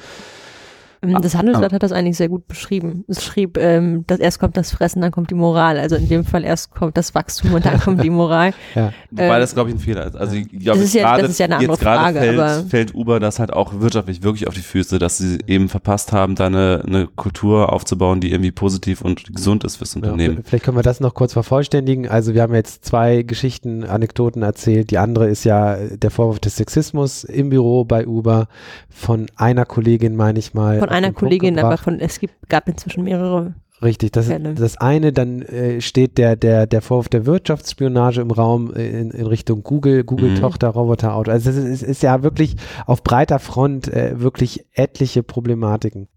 [1.03, 3.05] Ähm, das Handelsblatt hat das eigentlich sehr gut beschrieben.
[3.09, 5.79] Es schrieb, ähm, dass erst kommt das Fressen, dann kommt die Moral.
[5.79, 8.53] Also in dem Fall erst kommt das Wachstum und dann kommt die Moral.
[8.75, 8.93] ja.
[9.11, 10.17] Wobei ähm, das, glaube ich, ein Fehler ist.
[10.17, 12.19] Also ich glaube, das, ist grade, das ist ja eine andere Frage.
[12.19, 15.69] Fällt, aber fällt Uber das halt auch wirtschaftlich wirklich auf die Füße, dass sie eben
[15.69, 20.37] verpasst haben, da eine, eine Kultur aufzubauen, die irgendwie positiv und gesund ist fürs Unternehmen.
[20.37, 22.09] Ja, vielleicht können wir das noch kurz vervollständigen.
[22.09, 24.91] Also wir haben jetzt zwei Geschichten, Anekdoten erzählt.
[24.91, 28.49] Die andere ist ja der Vorwurf des Sexismus im Büro bei Uber
[28.91, 30.79] von einer Kollegin, meine ich mal.
[30.79, 33.55] Von einer Kollegin, aber von, es gibt, gab inzwischen mehrere.
[33.83, 38.31] Richtig, das ist das eine, dann äh, steht der, der, der Vorwurf der Wirtschaftsspionage im
[38.31, 40.75] Raum äh, in, in Richtung Google, Google-Tochter, mhm.
[40.75, 41.31] Roboterauto.
[41.31, 42.57] Also es ist, ist, ja wirklich
[42.87, 46.09] auf breiter Front äh, wirklich etliche Problematiken.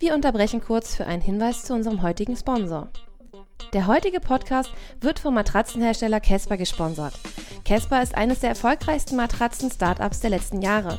[0.00, 2.88] Wir unterbrechen kurz für einen Hinweis zu unserem heutigen Sponsor.
[3.74, 4.70] Der heutige Podcast
[5.00, 7.12] wird vom Matratzenhersteller Casper gesponsert.
[7.64, 10.98] Casper ist eines der erfolgreichsten Matratzen-Startups der letzten Jahre.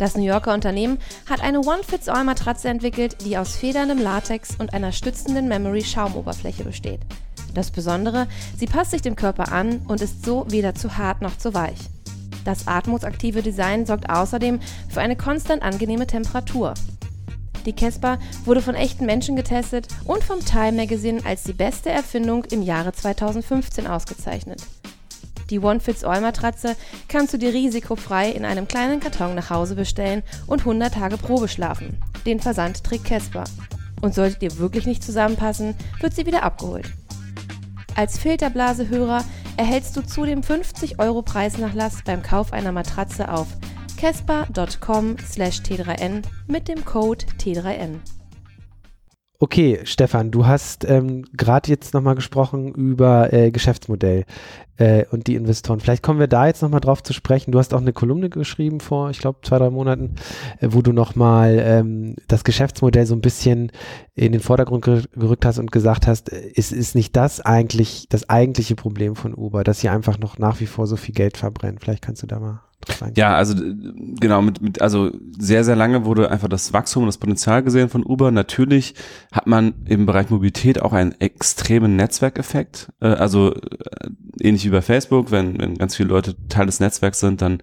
[0.00, 0.96] Das New Yorker Unternehmen
[1.28, 7.00] hat eine One-Fits-All-Matratze entwickelt, die aus federndem Latex und einer stützenden Memory-Schaumoberfläche besteht.
[7.52, 11.36] Das Besondere, sie passt sich dem Körper an und ist so weder zu hart noch
[11.36, 11.76] zu weich.
[12.46, 16.72] Das atmungsaktive Design sorgt außerdem für eine konstant angenehme Temperatur.
[17.66, 22.44] Die Casper wurde von echten Menschen getestet und vom Time Magazine als die beste Erfindung
[22.46, 24.62] im Jahre 2015 ausgezeichnet.
[25.50, 26.76] Die One-Fits-All-Matratze
[27.08, 31.48] kannst du dir risikofrei in einem kleinen Karton nach Hause bestellen und 100 Tage Probe
[31.48, 31.98] schlafen.
[32.24, 33.44] Den Versand trägt Casper.
[34.00, 36.90] Und solltet ihr wirklich nicht zusammenpassen, wird sie wieder abgeholt.
[37.96, 39.24] Als Filterblasehörer
[39.56, 43.48] erhältst du zudem 50 Euro Preisnachlass beim Kauf einer Matratze auf
[44.00, 47.98] casper.com t3n mit dem Code T3N.
[49.42, 54.26] Okay, Stefan, du hast ähm, gerade jetzt nochmal gesprochen über äh, Geschäftsmodell
[54.76, 55.80] äh, und die Investoren.
[55.80, 57.50] Vielleicht kommen wir da jetzt nochmal drauf zu sprechen.
[57.50, 60.16] Du hast auch eine Kolumne geschrieben vor, ich glaube, zwei, drei Monaten,
[60.58, 63.72] äh, wo du nochmal ähm, das Geschäftsmodell so ein bisschen
[64.14, 68.28] in den Vordergrund gerückt hast und gesagt hast, äh, ist, ist nicht das eigentlich das
[68.28, 71.78] eigentliche Problem von Uber, dass sie einfach noch nach wie vor so viel Geld verbrennen?
[71.78, 72.60] Vielleicht kannst du da mal
[73.14, 77.18] ja, also genau, mit, mit, also sehr, sehr lange wurde einfach das Wachstum und das
[77.18, 78.30] Potenzial gesehen von Uber.
[78.30, 78.94] Natürlich
[79.32, 82.90] hat man im Bereich Mobilität auch einen extremen Netzwerkeffekt.
[83.00, 83.58] Äh, also äh,
[84.40, 87.62] ähnlich wie bei Facebook, wenn, wenn ganz viele Leute Teil des Netzwerks sind, dann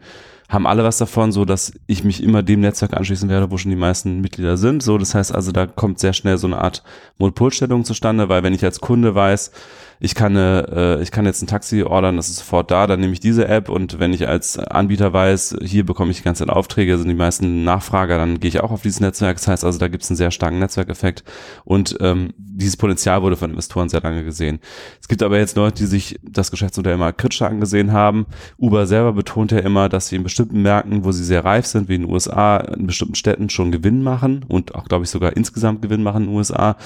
[0.49, 3.71] haben alle was davon, so dass ich mich immer dem Netzwerk anschließen werde, wo schon
[3.71, 4.81] die meisten Mitglieder sind.
[4.81, 6.83] So, das heißt also, da kommt sehr schnell so eine Art
[7.17, 9.51] Monopolstellung zustande, weil wenn ich als Kunde weiß,
[9.99, 13.13] ich kann, äh, ich kann jetzt ein Taxi ordern, das ist sofort da, dann nehme
[13.13, 16.55] ich diese App und wenn ich als Anbieter weiß, hier bekomme ich die ganze Zeit
[16.55, 19.37] Aufträge, sind die meisten Nachfrager, dann gehe ich auch auf dieses Netzwerk.
[19.37, 21.23] Das heißt also, da gibt es einen sehr starken Netzwerkeffekt
[21.63, 24.59] und ähm, dieses Potenzial wurde von Investoren sehr lange gesehen.
[25.01, 28.25] Es gibt aber jetzt Leute, die sich das Geschäftsmodell immer kritischer angesehen haben.
[28.57, 31.89] Uber selber betont ja immer, dass sie in bestimmten Märkten, wo sie sehr reif sind,
[31.89, 35.35] wie in den USA, in bestimmten Städten schon Gewinn machen und auch, glaube ich, sogar
[35.35, 36.77] insgesamt Gewinn machen in den USA.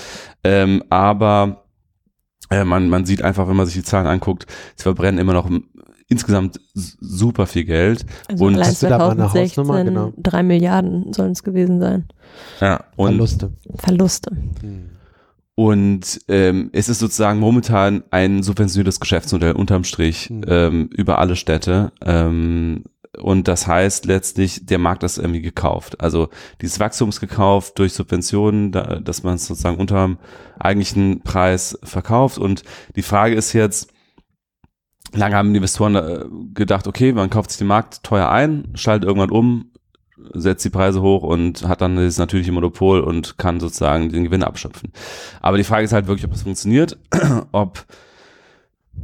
[0.44, 1.64] Ähm, aber
[2.52, 5.50] äh, man, man sieht einfach, wenn man sich die Zahlen anguckt, sie verbrennen immer noch
[6.10, 8.06] insgesamt super viel Geld.
[8.28, 10.14] Also und allein 2016 genau.
[10.18, 12.06] drei Milliarden sollen es gewesen sein.
[12.60, 13.52] Ja, und Verluste.
[13.76, 14.32] Verluste.
[14.62, 14.90] Hm.
[15.56, 20.44] Und ähm, es ist sozusagen momentan ein subventioniertes Geschäftsmodell unterm Strich hm.
[20.48, 21.94] ähm, über alle Städte.
[22.04, 22.84] Ähm,
[23.22, 26.02] und das heißt letztlich, der Markt ist irgendwie gekauft.
[26.02, 26.30] Also
[26.62, 30.18] dieses Wachstums gekauft durch Subventionen, da, dass man es sozusagen unter dem
[30.60, 32.38] eigentlichen Preis verkauft.
[32.38, 32.64] Und
[32.96, 33.92] die Frage ist jetzt,
[35.14, 39.08] lange haben die Investoren äh, gedacht, okay, man kauft sich den Markt teuer ein, schaltet
[39.08, 39.72] irgendwann um,
[40.34, 44.44] setzt die Preise hoch und hat dann das natürliche Monopol und kann sozusagen den Gewinn
[44.44, 44.92] abschöpfen.
[45.42, 46.98] Aber die Frage ist halt wirklich, ob das funktioniert,
[47.52, 47.86] ob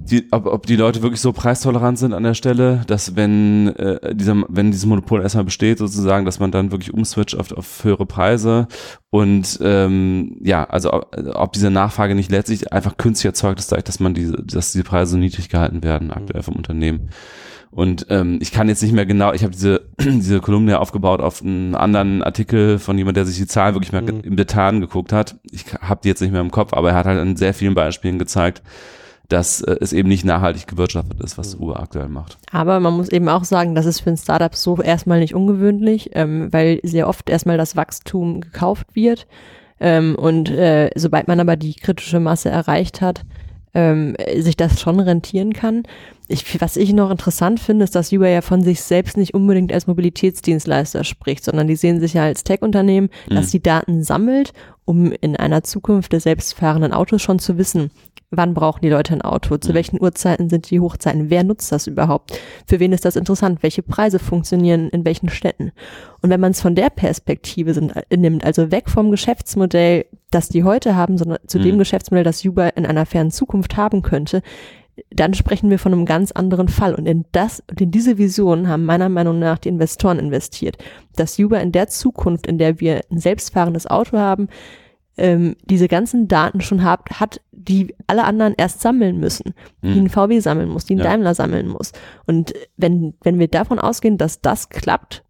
[0.04, 4.16] die, ob, ob die Leute wirklich so preistolerant sind an der Stelle, dass wenn äh,
[4.16, 8.06] dieser, wenn dieses Monopol erstmal besteht, sozusagen, dass man dann wirklich umswitcht auf, auf höhere
[8.06, 8.68] Preise
[9.10, 14.00] und ähm, ja, also ob, ob diese Nachfrage nicht letztlich einfach künstlich erzeugt ist, dass
[14.00, 17.10] man diese, dass diese Preise so niedrig gehalten werden aktuell vom Unternehmen.
[17.70, 21.42] Und ähm, ich kann jetzt nicht mehr genau, ich habe diese, diese Kolumne aufgebaut auf
[21.42, 24.22] einen anderen Artikel von jemand, der sich die Zahlen wirklich mal Mhm.
[24.24, 25.36] im Detail angeguckt hat.
[25.52, 27.74] Ich habe die jetzt nicht mehr im Kopf, aber er hat halt an sehr vielen
[27.74, 28.62] Beispielen gezeigt,
[29.30, 32.38] dass äh, es eben nicht nachhaltig gewirtschaftet ist, was Uber aktuell macht.
[32.52, 36.12] Aber man muss eben auch sagen, das ist für ein Startup so erstmal nicht ungewöhnlich,
[36.14, 39.28] ähm, weil sehr oft erstmal das Wachstum gekauft wird.
[39.80, 43.24] Ähm, und äh, sobald man aber die kritische Masse erreicht hat,
[43.74, 45.84] ähm, sich das schon rentieren kann.
[46.30, 49.72] Ich, was ich noch interessant finde, ist, dass Uber ja von sich selbst nicht unbedingt
[49.72, 54.54] als Mobilitätsdienstleister spricht, sondern die sehen sich ja als Tech-Unternehmen, das die Daten sammelt,
[54.86, 57.92] um in einer Zukunft der selbstfahrenden Autos schon zu wissen,
[58.30, 61.88] wann brauchen die Leute ein Auto, zu welchen Uhrzeiten sind die Hochzeiten, wer nutzt das
[61.88, 62.38] überhaupt,
[62.68, 65.72] für wen ist das interessant, welche Preise funktionieren in welchen Städten.
[66.22, 70.50] Und wenn man es von der Perspektive sind, äh, nimmt, also weg vom Geschäftsmodell, das
[70.50, 71.80] die heute haben, sondern zu dem Mhm.
[71.80, 74.42] Geschäftsmodell, das Uber in einer fernen Zukunft haben könnte,
[75.12, 76.96] dann sprechen wir von einem ganz anderen Fall.
[76.96, 80.78] Und in das, und in diese Vision haben meiner Meinung nach die Investoren investiert.
[81.16, 84.48] Dass Uber in der Zukunft, in der wir ein selbstfahrendes Auto haben,
[85.18, 90.06] ähm, diese ganzen Daten schon hat, hat, die alle anderen erst sammeln müssen, die Mhm.
[90.06, 91.06] ein VW sammeln muss, die ein Ja.
[91.06, 91.92] Daimler sammeln muss.
[92.28, 95.24] Und wenn, wenn wir davon ausgehen, dass das klappt,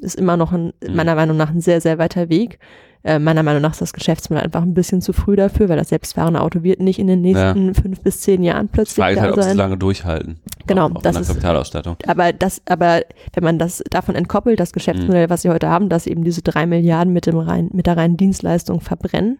[0.00, 0.96] ist immer noch ein, Mhm.
[0.96, 2.58] meiner Meinung nach ein sehr, sehr weiter Weg.
[3.04, 5.90] Äh, meiner Meinung nach ist das Geschäftsmodell einfach ein bisschen zu früh dafür, weil das
[5.90, 9.42] selbstfahrende Auto wird nicht in den nächsten fünf bis zehn Jahren plötzlich Frage halt, ob
[9.42, 10.40] sie lange durchhalten.
[10.66, 11.96] Genau, Auch, auch das ist- Kapitalausstattung.
[12.06, 13.02] Aber das, aber
[13.34, 14.74] wenn man das davon entkoppelt, das Mhm.
[14.74, 17.98] Geschäftsmodell, was sie heute haben, dass eben diese drei Milliarden mit dem rein, mit der
[17.98, 19.36] reinen Dienstleistung verbrennen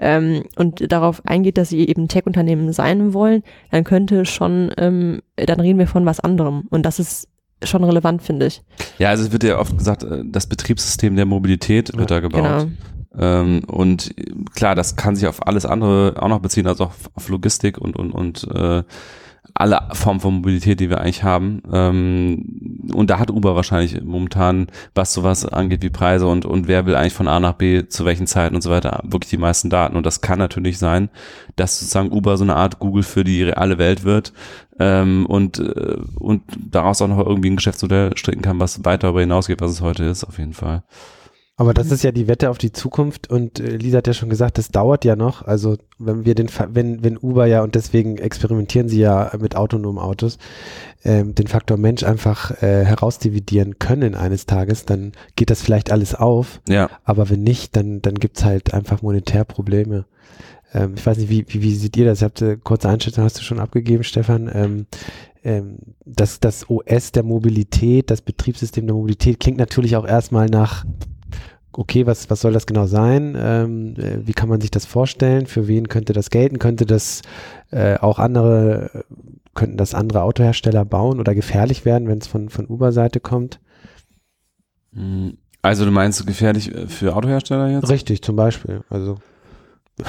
[0.00, 5.60] ähm, und darauf eingeht, dass sie eben Tech-Unternehmen sein wollen, dann könnte schon, ähm, dann
[5.60, 6.64] reden wir von was anderem.
[6.70, 7.27] Und das ist
[7.62, 8.62] schon relevant, finde ich.
[8.98, 12.42] Ja, also es wird ja oft gesagt, äh, das Betriebssystem der Mobilität wird da gebaut.
[12.42, 12.66] Genau.
[13.18, 17.10] Ähm, und äh, klar, das kann sich auf alles andere auch noch beziehen, also auf,
[17.14, 18.82] auf Logistik und, und, und äh,
[19.54, 21.62] alle Formen von Mobilität, die wir eigentlich haben.
[21.72, 26.86] Ähm, und da hat Uber wahrscheinlich momentan, was sowas angeht wie Preise und, und wer
[26.86, 29.70] will eigentlich von A nach B zu welchen Zeiten und so weiter, wirklich die meisten
[29.70, 29.96] Daten.
[29.96, 31.10] Und das kann natürlich sein,
[31.56, 34.32] dass sozusagen Uber so eine Art Google für die reale Welt wird
[34.78, 39.20] ähm, und, äh, und daraus auch noch irgendwie ein Geschäftsmodell stricken kann, was weit darüber
[39.20, 40.82] hinausgeht, was es heute ist, auf jeden Fall.
[41.58, 44.30] Aber das ist ja die Wette auf die Zukunft und äh, Lisa hat ja schon
[44.30, 45.42] gesagt, das dauert ja noch.
[45.42, 49.98] Also wenn wir den, wenn, wenn Uber ja und deswegen experimentieren sie ja mit autonomen
[49.98, 50.38] Autos,
[51.02, 56.14] ähm, den Faktor Mensch einfach äh, herausdividieren können eines Tages, dann geht das vielleicht alles
[56.14, 56.60] auf.
[56.68, 56.90] Ja.
[57.02, 60.04] Aber wenn nicht, dann, dann gibt's halt einfach monetär Probleme.
[60.72, 62.22] Ähm, ich weiß nicht, wie, wie, wie seht ihr das?
[62.22, 64.48] Ihr habt eine kurze Einschätzung, hast du schon abgegeben, Stefan.
[64.54, 64.86] Ähm,
[65.42, 70.84] ähm, das, das OS der Mobilität, das Betriebssystem der Mobilität klingt natürlich auch erstmal nach,
[71.78, 73.36] okay, was, was soll das genau sein?
[73.38, 75.46] Ähm, äh, wie kann man sich das vorstellen?
[75.46, 76.58] Für wen könnte das gelten?
[76.58, 77.22] Könnte das
[77.70, 79.02] äh, auch andere, äh,
[79.54, 83.60] könnten das andere Autohersteller bauen oder gefährlich werden, wenn es von, von Uber-Seite kommt?
[85.62, 87.88] Also du meinst gefährlich äh, für Autohersteller jetzt?
[87.88, 88.80] Richtig, zum Beispiel.
[88.90, 89.18] Also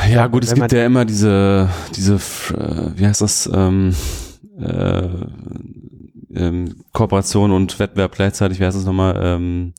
[0.09, 3.93] Ja gut, es gibt ja immer diese, diese, äh, wie heißt das, ähm,
[4.59, 5.07] äh,
[6.33, 9.73] ähm, Kooperation und Wettbewerb gleichzeitig, wie heißt das nochmal, ähm,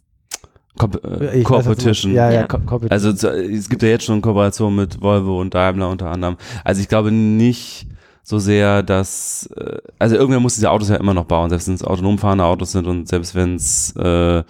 [0.76, 2.12] Comp äh, weiß, Competition.
[2.12, 2.46] Ja, ja, Ja.
[2.46, 2.90] Co Competition.
[2.90, 6.36] Also es gibt ja jetzt schon Kooperation mit Volvo und Daimler unter anderem.
[6.64, 7.86] Also ich glaube nicht
[8.22, 11.74] so sehr, dass äh, also irgendwer muss diese Autos ja immer noch bauen, selbst wenn
[11.74, 14.42] es autonom fahrende Autos sind und selbst wenn es äh,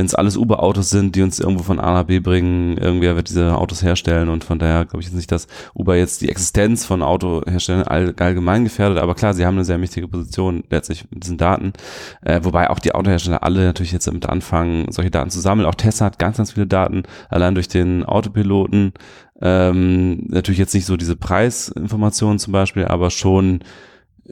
[0.00, 3.28] wenn es alles Uber-Autos sind, die uns irgendwo von A nach B bringen, irgendwer wird
[3.28, 6.86] diese Autos herstellen und von daher glaube ich jetzt nicht, dass Uber jetzt die Existenz
[6.86, 11.22] von Autoherstellern all, allgemein gefährdet, aber klar, sie haben eine sehr mächtige Position letztlich mit
[11.24, 11.74] diesen Daten,
[12.22, 15.68] äh, wobei auch die Autohersteller alle natürlich jetzt damit anfangen, solche Daten zu sammeln.
[15.68, 18.94] Auch Tesla hat ganz, ganz viele Daten, allein durch den Autopiloten,
[19.42, 23.60] ähm, natürlich jetzt nicht so diese Preisinformationen zum Beispiel, aber schon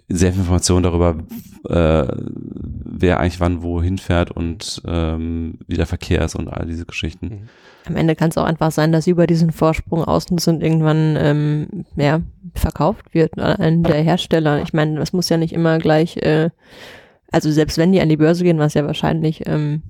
[0.08, 1.16] sehr viel Informationen darüber,
[1.68, 2.06] äh,
[3.00, 7.48] wer eigentlich wann wohin fährt und ähm, wie der Verkehr ist und all diese Geschichten.
[7.86, 11.84] Am Ende kann es auch einfach sein, dass über diesen Vorsprung ausnutzt und irgendwann ähm,
[11.96, 12.20] ja,
[12.54, 14.62] verkauft wird an einen der Hersteller.
[14.62, 16.50] Ich meine, das muss ja nicht immer gleich, äh,
[17.30, 19.82] also selbst wenn die an die Börse gehen, was ja wahrscheinlich ähm,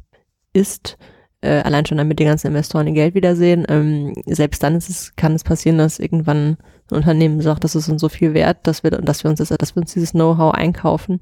[0.52, 0.98] ist,
[1.40, 5.14] äh, allein schon damit die ganzen Investoren ihr Geld wiedersehen, ähm, selbst dann ist es,
[5.16, 6.56] kann es passieren, dass irgendwann
[6.90, 9.48] ein Unternehmen sagt, das ist uns so viel wert, dass wir, dass wir uns das,
[9.48, 11.20] dass wir uns dieses Know-how einkaufen.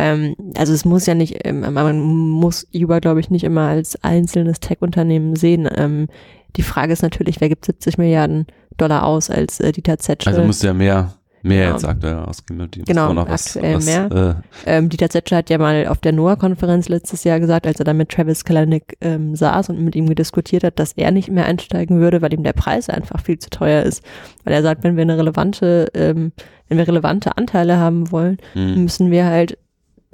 [0.00, 4.02] Ähm, also es muss ja nicht, ähm, man muss Uber, glaube ich, nicht immer als
[4.02, 5.68] einzelnes Tech-Unternehmen sehen.
[5.76, 6.08] Ähm,
[6.56, 10.30] die Frage ist natürlich, wer gibt 70 Milliarden Dollar aus als äh, Dieter Zetsche?
[10.30, 11.76] Also musst du ja mehr Mehr Genau.
[11.76, 12.70] jetzt aktuell ausgeben.
[12.70, 14.42] Die Genau, muss auch noch was, aktuell was, mehr.
[14.66, 17.84] Äh, Ähm, Dieter Zetsche hat ja mal auf der NOAA-Konferenz letztes Jahr gesagt, als er
[17.84, 21.46] dann mit Travis Kalanick ähm, saß und mit ihm diskutiert hat, dass er nicht mehr
[21.46, 24.04] einsteigen würde, weil ihm der Preis einfach viel zu teuer ist.
[24.44, 26.32] Weil er sagt, wenn wir eine relevante, ähm,
[26.68, 28.82] wenn wir relevante Anteile haben wollen, hm.
[28.82, 29.56] müssen wir halt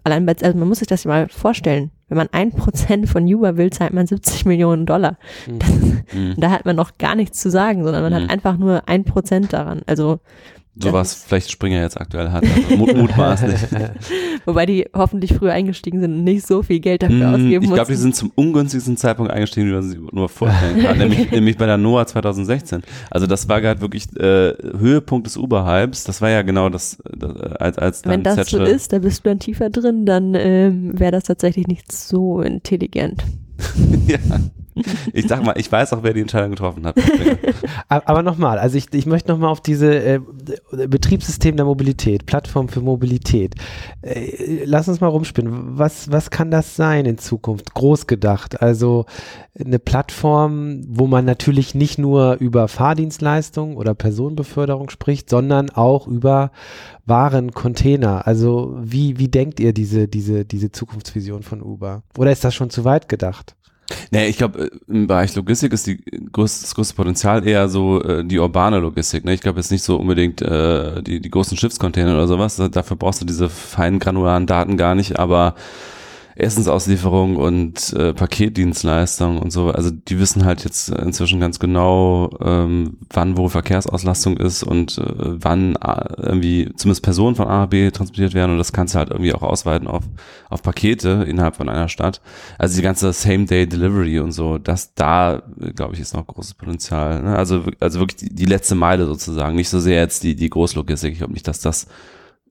[0.06, 1.90] allein bei, also man muss sich das mal vorstellen.
[2.08, 5.18] Wenn man ein Prozent von Uber will, zahlt man 70 Millionen Dollar.
[5.46, 6.34] Hm.
[6.36, 8.16] Da hat man noch gar nichts zu sagen, sondern man Mhm.
[8.24, 9.82] hat einfach nur ein Prozent daran.
[9.86, 10.20] Also,
[10.78, 12.44] So Das was ist- vielleicht Springer jetzt aktuell hat.
[12.44, 13.60] Also mut, mutmaßlich.
[14.44, 17.72] wobei die hoffentlich früher eingestiegen sind und nicht so viel Geld dafür Hm, ausgeben ich
[17.72, 21.56] glaube, die sind zum ungünstigsten Zeitpunkt eingestiegen, wie man sich nur vorstellen kann, nämlich, nämlich
[21.56, 22.82] bei der NOAA 2016.
[23.10, 26.04] Also das war gerade wirklich äh, Höhepunkt des Uber-Hypes.
[26.04, 28.92] Das war ja genau das, das äh, als als dann Wenn das so Zetsche- ist,
[28.92, 33.24] da bist du dann tiefer drin, dann ähm, wäre das tatsächlich nicht so intelligent.
[34.06, 34.18] ja.
[35.12, 36.96] Ich sag mal, ich weiß auch, wer die Entscheidung getroffen hat.
[37.88, 40.20] Aber nochmal, also ich, ich möchte nochmal auf diese äh,
[40.70, 43.54] Betriebssystem der Mobilität, Plattform für Mobilität.
[44.02, 45.78] Äh, lass uns mal rumspinnen.
[45.78, 47.72] Was, was kann das sein in Zukunft?
[47.74, 48.60] Groß gedacht.
[48.60, 49.06] Also
[49.58, 56.50] eine Plattform, wo man natürlich nicht nur über Fahrdienstleistungen oder Personenbeförderung spricht, sondern auch über
[57.06, 58.26] Waren, Container.
[58.26, 62.02] Also wie, wie denkt ihr diese, diese, diese Zukunftsvision von Uber?
[62.18, 63.56] Oder ist das schon zu weit gedacht?
[64.10, 68.24] Nee, ich glaube, im Bereich Logistik ist die größte, das größte Potenzial eher so äh,
[68.24, 69.24] die urbane Logistik.
[69.24, 69.32] Ne?
[69.32, 72.56] Ich glaube jetzt nicht so unbedingt äh, die, die großen Schiffscontainer oder sowas.
[72.72, 75.54] Dafür brauchst du diese feinen granularen Daten gar nicht, aber
[76.36, 82.98] Essensauslieferung und äh, Paketdienstleistung und so, also die wissen halt jetzt inzwischen ganz genau, ähm,
[83.10, 87.90] wann wo Verkehrsauslastung ist und äh, wann äh, irgendwie zumindest Personen von A nach B
[87.90, 90.04] transportiert werden und das kannst du halt irgendwie auch ausweiten auf,
[90.50, 92.20] auf Pakete innerhalb von einer Stadt.
[92.58, 95.42] Also die ganze Same-Day-Delivery und so, das da,
[95.74, 97.22] glaube ich, ist noch großes Potenzial.
[97.22, 97.34] Ne?
[97.34, 101.12] Also, also wirklich die, die letzte Meile sozusagen, nicht so sehr jetzt die, die Großlogistik.
[101.12, 101.86] Ich glaube nicht, dass das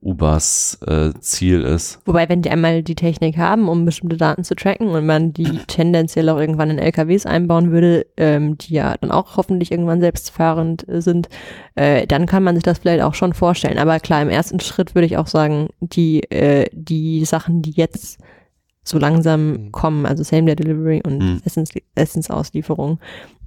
[0.06, 2.00] Ubers äh, Ziel ist.
[2.06, 5.58] Wobei, wenn die einmal die Technik haben, um bestimmte Daten zu tracken und man die
[5.68, 10.88] tendenziell auch irgendwann in LKWs einbauen würde, ähm, die ja dann auch hoffentlich irgendwann selbstfahrend
[10.88, 11.28] äh, sind,
[11.74, 13.80] äh, dann kann man sich das vielleicht auch schon vorstellen.
[13.80, 18.20] Aber klar, im ersten Schritt würde ich auch sagen, die, äh, die Sachen, die jetzt
[18.88, 19.72] so langsam Mhm.
[19.72, 21.42] kommen, also Same-Day-Delivery und Mhm.
[21.44, 23.00] Essens, Essensauslieferung.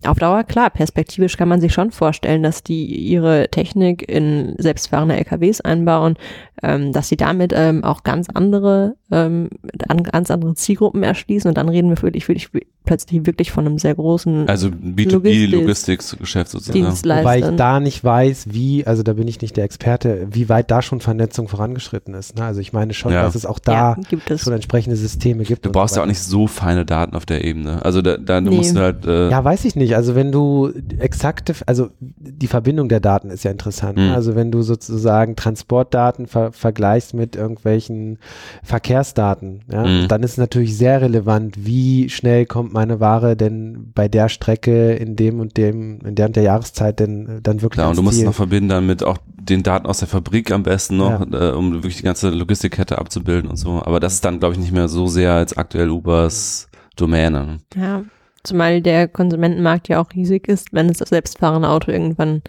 [0.07, 5.17] Auf Dauer, klar, perspektivisch kann man sich schon vorstellen, dass die ihre Technik in selbstfahrende
[5.17, 6.17] LKWs einbauen,
[6.63, 9.49] ähm, dass sie damit ähm, auch ganz andere, ähm,
[9.89, 12.49] an, ganz andere Zielgruppen erschließen und dann reden wir wirklich, wirklich
[12.85, 16.87] plötzlich wirklich von einem sehr großen Also Logistik- B2B-Logistikgeschäft sozusagen.
[16.87, 20.71] Wobei ich da nicht weiß, wie, also da bin ich nicht der Experte, wie weit
[20.71, 22.37] da schon Vernetzung vorangeschritten ist.
[22.37, 22.45] Ne?
[22.45, 23.23] Also ich meine schon, Ja.
[23.23, 24.43] dass es auch da ja, gibt es.
[24.43, 25.67] schon entsprechende Systeme gibt.
[25.67, 27.85] Du brauchst so ja auch nicht so feine Daten auf der Ebene.
[27.85, 28.57] Also da, da du Nee.
[28.57, 29.88] musst halt äh, Ja, weiß ich nicht.
[29.95, 33.99] Also wenn du exakte, also die Verbindung der Daten ist ja interessant.
[33.99, 34.11] Mhm.
[34.11, 38.19] Also wenn du sozusagen Transportdaten ver vergleichst mit irgendwelchen
[38.63, 40.09] Verkehrsdaten, ja, Mhm.
[40.09, 44.93] dann ist es natürlich sehr relevant, wie schnell kommt meine Ware denn bei der Strecke
[44.93, 47.97] in dem und dem, in der und der Jahreszeit denn äh, dann wirklich klar, und
[47.97, 50.99] du musst es noch verbinden dann mit auch den Daten aus der Fabrik am besten
[50.99, 53.83] noch, äh, um wirklich die ganze Logistikkette abzubilden und so.
[53.83, 57.59] Aber das ist dann, glaube ich, nicht mehr so sehr als aktuell Ubers Domäne.
[57.75, 58.03] Ja,
[58.49, 62.43] zumal der Konsumentenmarkt ja auch riesig ist, wenn es das selbstfahrende Auto irgendwann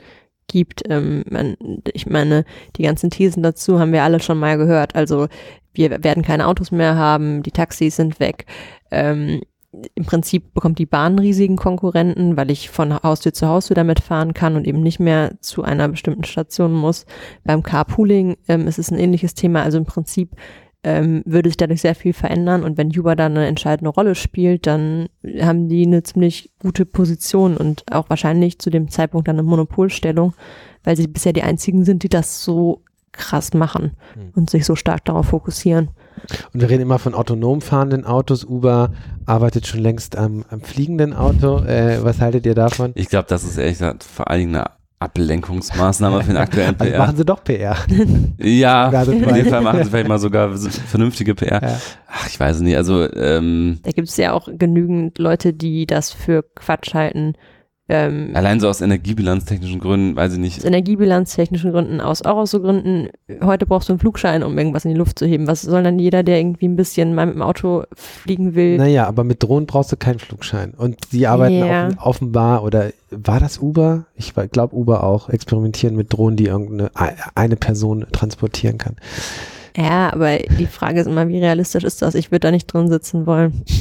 [0.48, 0.84] gibt.
[0.90, 1.56] Ähm, man,
[1.94, 2.44] ich meine,
[2.76, 4.96] die ganzen Thesen dazu haben wir alle schon mal gehört.
[4.96, 5.28] Also
[5.74, 8.46] wir werden keine Autos mehr haben, die Taxis sind weg.
[8.92, 9.42] Ähm,
[9.96, 14.34] Im Prinzip bekommt die Bahn riesigen Konkurrenten, weil ich von Haustür zu Haustür damit fahren
[14.34, 17.06] kann und eben nicht mehr zu einer bestimmten Station muss.
[17.44, 19.64] Beim Carpooling ähm, ist es ein ähnliches Thema.
[19.64, 20.32] Also im Prinzip
[20.90, 24.66] ähm, würde sich dadurch sehr viel verändern und wenn Uber da eine entscheidende Rolle spielt,
[24.66, 25.08] dann
[25.40, 30.34] haben die eine ziemlich gute Position und auch wahrscheinlich zu dem Zeitpunkt dann eine Monopolstellung,
[30.84, 34.32] weil sie bisher die einzigen sind, die das so krass machen Hm.
[34.36, 35.90] und sich so stark darauf fokussieren.
[36.54, 38.44] Und wir reden immer von autonom fahrenden Autos.
[38.44, 38.92] Uber
[39.26, 41.60] arbeitet schon längst am, am fliegenden Auto.
[41.64, 42.92] Äh, was haltet ihr davon?
[42.96, 46.92] Ich glaube, das ist ehrlich gesagt vor allen Dingen eine Ablenkungsmaßnahme für den aktuellen Also
[46.92, 47.00] PR.
[47.00, 47.76] machen sie doch PR.
[48.38, 51.62] ja, in dem Fall machen sie vielleicht mal sogar vernünftige PR.
[51.62, 51.80] Ja.
[52.08, 52.76] Ach, ich weiß es nicht.
[52.76, 57.34] Also ähm, Da gibt es ja auch genügend Leute, die das für Quatsch halten.
[57.92, 60.60] Ähm, allein so aus energiebilanztechnischen Gründen, weiß ich nicht.
[60.60, 63.10] aus energiebilanztechnischen Gründen, aus, auch aus so Gründen,
[63.42, 65.48] heute brauchst du einen Flugschein, um irgendwas in die Luft zu heben.
[65.48, 68.78] Was soll dann jeder, der irgendwie ein bisschen mal mit dem Auto fliegen will?
[68.78, 70.74] Naja, aber mit Drohnen brauchst du keinen Flugschein.
[70.78, 71.88] Und sie arbeiten Ja.
[71.88, 74.06] offen, offenbar, oder war das Uber?
[74.16, 76.92] Ich glaube Uber auch, experimentieren mit Drohnen, die irgendeine
[77.34, 78.96] eine Person transportieren kann.
[79.80, 82.14] Ja, aber die Frage ist immer, wie realistisch ist das?
[82.14, 83.64] Ich würde da nicht drin sitzen wollen.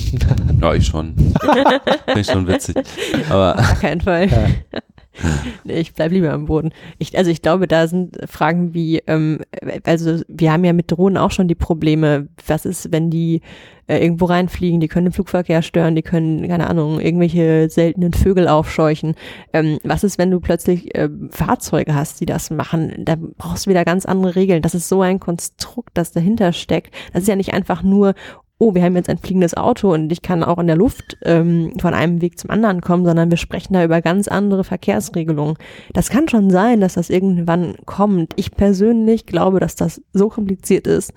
[0.60, 1.14] Ja, ich schon.
[2.06, 2.76] Finde ich schon witzig.
[3.30, 4.26] Aber Auf keinen Fall.
[4.26, 4.80] Nee,
[5.64, 6.70] ich bleib lieber am Boden.
[6.98, 9.40] Ich, also ich glaube, da sind Fragen wie, ähm,
[9.84, 13.40] also wir haben ja mit Drohnen auch schon die Probleme, was ist, wenn die
[13.88, 18.46] äh, irgendwo reinfliegen, die können den Flugverkehr stören, die können, keine Ahnung, irgendwelche seltenen Vögel
[18.46, 19.14] aufscheuchen.
[19.52, 22.92] Ähm, was ist, wenn du plötzlich äh, Fahrzeuge hast, die das machen?
[22.98, 24.62] Da brauchst du wieder ganz andere Regeln.
[24.62, 26.94] Das ist so ein Konstrukt, das dahinter steckt.
[27.12, 28.14] Das ist ja nicht einfach nur,
[28.58, 31.72] oh, wir haben jetzt ein fliegendes Auto und ich kann auch in der Luft ähm,
[31.80, 35.56] von einem Weg zum anderen kommen, sondern wir sprechen da über ganz andere Verkehrsregelungen.
[35.92, 38.32] Das kann schon sein, dass das irgendwann kommt.
[38.36, 41.12] Ich persönlich glaube, dass das so kompliziert ist,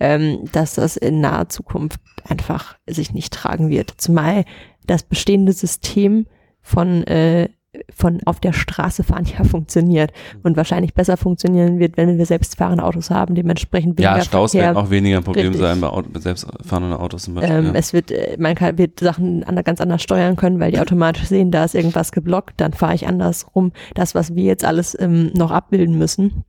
[0.00, 3.94] ähm, dass das in naher Zukunft einfach sich nicht tragen wird.
[3.96, 4.44] Zumal
[4.86, 6.26] das bestehende System
[6.60, 7.48] von äh,
[7.94, 12.84] von auf der Straße fahren ja funktioniert und wahrscheinlich besser funktionieren wird, wenn wir selbstfahrende
[12.84, 14.68] Autos haben, dementsprechend weniger ja, Staus Verkehr.
[14.68, 15.62] werden auch weniger ein Problem Richtig.
[15.62, 17.56] sein bei, Auto, selbstfahrenden Autos zum Beispiel.
[17.56, 17.72] Ähm, ja.
[17.74, 21.50] Es wird, äh, man kann, wird Sachen ganz anders steuern können, weil die automatisch sehen,
[21.50, 23.72] da ist irgendwas geblockt, dann fahre ich anders rum.
[23.94, 26.44] Das, was wir jetzt alles ähm, noch abbilden müssen.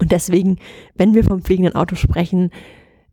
[0.00, 0.58] Und deswegen,
[0.94, 2.50] wenn wir vom fliegenden Auto sprechen,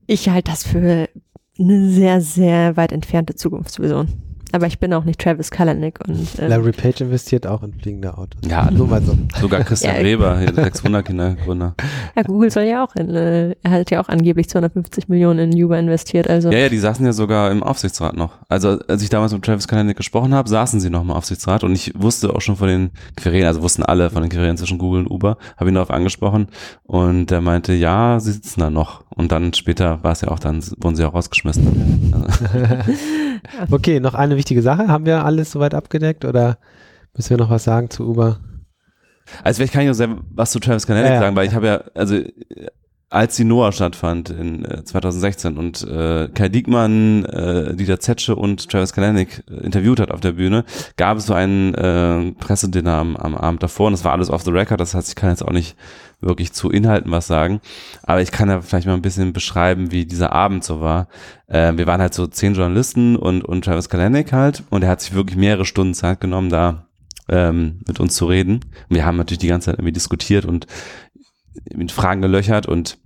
[0.06, 1.10] ich halte das für
[1.58, 4.10] eine sehr, sehr weit entfernte Zukunftsvision.
[4.52, 8.18] Aber ich bin auch nicht Travis Kalanick und ähm, Larry Page investiert auch in fliegende
[8.18, 8.40] Autos.
[8.50, 9.18] Ja, nur mal so.
[9.42, 10.04] Sogar Christian Ja.
[10.04, 11.76] Weber, hier der 600 Kindergründer.
[12.16, 15.64] ja, Google soll ja auch in, äh, er hat ja auch angeblich 250 Millionen in
[15.64, 18.32] Uber investiert, also Ja, ja, die saßen ja sogar im Aufsichtsrat noch.
[18.48, 21.74] Also als ich damals mit Travis Kalanick gesprochen habe, saßen sie noch im Aufsichtsrat und
[21.74, 25.02] ich wusste auch schon von den Querelen, also wussten alle von den Querelen zwischen Google
[25.02, 26.48] und Uber, habe ihn darauf angesprochen
[26.84, 29.04] und er meinte, ja, sie sitzen da noch.
[29.16, 32.14] Und dann später war es ja auch, dann wurden sie auch rausgeschmissen.
[32.14, 32.46] Also,
[33.72, 34.88] Okay, noch eine wichtige Sache.
[34.88, 36.58] Haben wir alles soweit abgedeckt oder
[37.16, 38.40] müssen wir noch was sagen zu Uber?
[39.44, 41.84] Also vielleicht kann ich noch was zu Travis Kalanick Ja, sagen, weil ich habe ja,
[41.96, 42.30] also äh,
[43.10, 48.70] als die Noah stattfand in äh, 2016 und äh, Kai Diekmann, äh, Dieter Zetsche und
[48.70, 50.66] Travis Kalanick äh, interviewt hat auf der Bühne,
[50.98, 54.44] gab es so einen äh, Pressedinner am, am Abend davor und das war alles off
[54.44, 55.78] the record, das heißt, ich kann jetzt auch nicht
[56.26, 57.62] wirklich zu Inhalten was sagen,
[58.04, 61.08] aber ich kann ja vielleicht mal ein bisschen beschreiben, wie dieser Abend so war.
[61.48, 65.02] Äh, wir waren halt so zehn Journalisten und, und Travis Kalanick halt und er hat
[65.02, 66.88] sich wirklich mehrere Stunden Zeit genommen, da
[67.30, 68.56] ähm, mit uns zu reden.
[68.90, 70.68] Und wir haben natürlich die ganze Zeit irgendwie diskutiert und
[71.74, 72.98] mit Fragen gelöchert und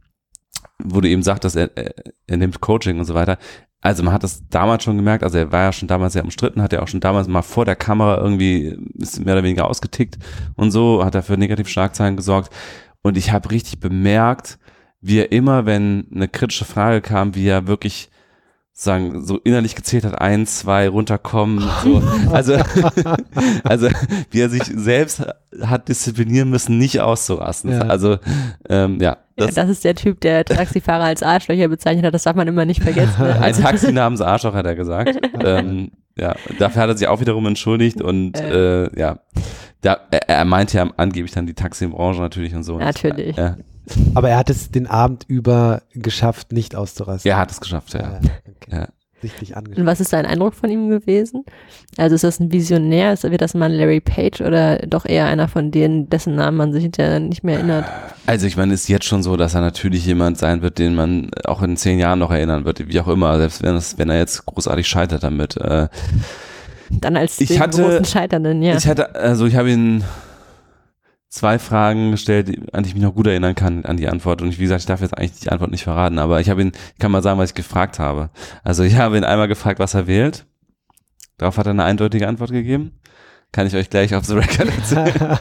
[0.82, 3.38] wo du eben sagt, dass er, er, nimmt Coaching und so weiter.
[3.82, 6.62] Also man hat das damals schon gemerkt, also er war ja schon damals sehr umstritten,
[6.62, 10.18] hat ja auch schon damals mal vor der Kamera irgendwie ist mehr oder weniger ausgetickt
[10.56, 12.54] und so, hat er für negative Schlagzeilen gesorgt.
[13.02, 14.60] Und ich habe richtig bemerkt,
[15.02, 18.10] wie er immer, wenn eine kritische Frage kam, wie er wirklich
[18.74, 22.02] sagen, so innerlich gezählt hat, eins, zwei, runterkommen, so.
[22.32, 22.58] Also,
[23.64, 23.90] also,
[24.32, 25.26] wie er sich selbst
[25.62, 27.72] hat disziplinieren müssen, nicht auszurasten.
[27.72, 27.82] Ja.
[27.82, 28.18] Also,
[28.70, 32.24] ähm, ja, ja, das, das ist der Typ, der Taxifahrer als Arschlöcher bezeichnet hat, das
[32.24, 33.22] darf man immer nicht vergessen.
[33.22, 33.34] Ne?
[33.36, 35.18] ein Also, Taxi namens Arschloch, hat er gesagt.
[35.44, 39.20] ähm, ja, dafür hat er sich auch wiederum entschuldigt und, äh, ja,
[39.82, 42.76] da, er, er meinte ja angeblich dann die Taxibranche natürlich und so.
[42.76, 43.36] Und das- Natürlich.
[43.38, 43.58] Ja,
[44.14, 47.30] Aber er hat es den Abend über geschafft, nicht auszurasten.
[47.32, 48.20] er hat es geschafft, ja.
[48.48, 48.72] okay.
[48.72, 48.88] Ja.
[49.22, 51.44] Sichtlich Und was ist dein Eindruck von ihm gewesen?
[51.98, 53.12] Also ist das ein Visionär?
[53.12, 56.56] Ist, wird das mal ein Larry Page oder doch eher einer von denen, dessen Namen
[56.56, 57.86] man sich hinterher nicht mehr erinnert?
[58.28, 60.96] Also ich meine, es ist jetzt schon so, dass er natürlich jemand sein wird, den
[60.96, 64.10] man auch in zehn Jahren noch erinnern wird, wie auch immer, selbst wenn, es, wenn
[64.10, 65.58] er jetzt großartig scheitert damit.
[65.58, 65.90] Äh,
[66.90, 68.76] Dann als Ich hatte- großen Scheiternden, ja.
[68.78, 70.04] Ich hatte, also ich habe ihn
[71.30, 74.42] zwei Fragen gestellt, an die ich mich noch gut erinnern kann, an die Antwort.
[74.42, 76.62] Und ich, wie gesagt, ich darf jetzt eigentlich die Antwort nicht verraten, aber ich habe
[76.62, 78.30] ihn, ich kann mal sagen, was ich gefragt habe.
[78.64, 80.46] Also ich habe ihn einmal gefragt, was er wählt.
[81.38, 83.00] Darauf hat er eine eindeutige Antwort gegeben.
[83.52, 85.38] Kann ich euch gleich auf the record erzählen.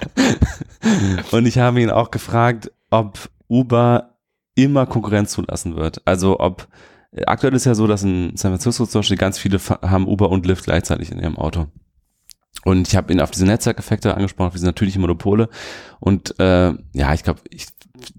[1.31, 4.15] Und ich habe ihn auch gefragt, ob Uber
[4.55, 6.03] immer Konkurrenz zulassen wird.
[6.05, 6.69] Also ob
[7.27, 10.47] aktuell ist ja so, dass in San Francisco zum Beispiel ganz viele haben Uber und
[10.47, 11.67] Lyft gleichzeitig in ihrem Auto.
[12.65, 15.49] Und ich habe ihn auf diese Netzwerkeffekte angesprochen, auf diese natürlichen Monopole.
[16.01, 17.67] Und äh, ja, ich glaube, ich,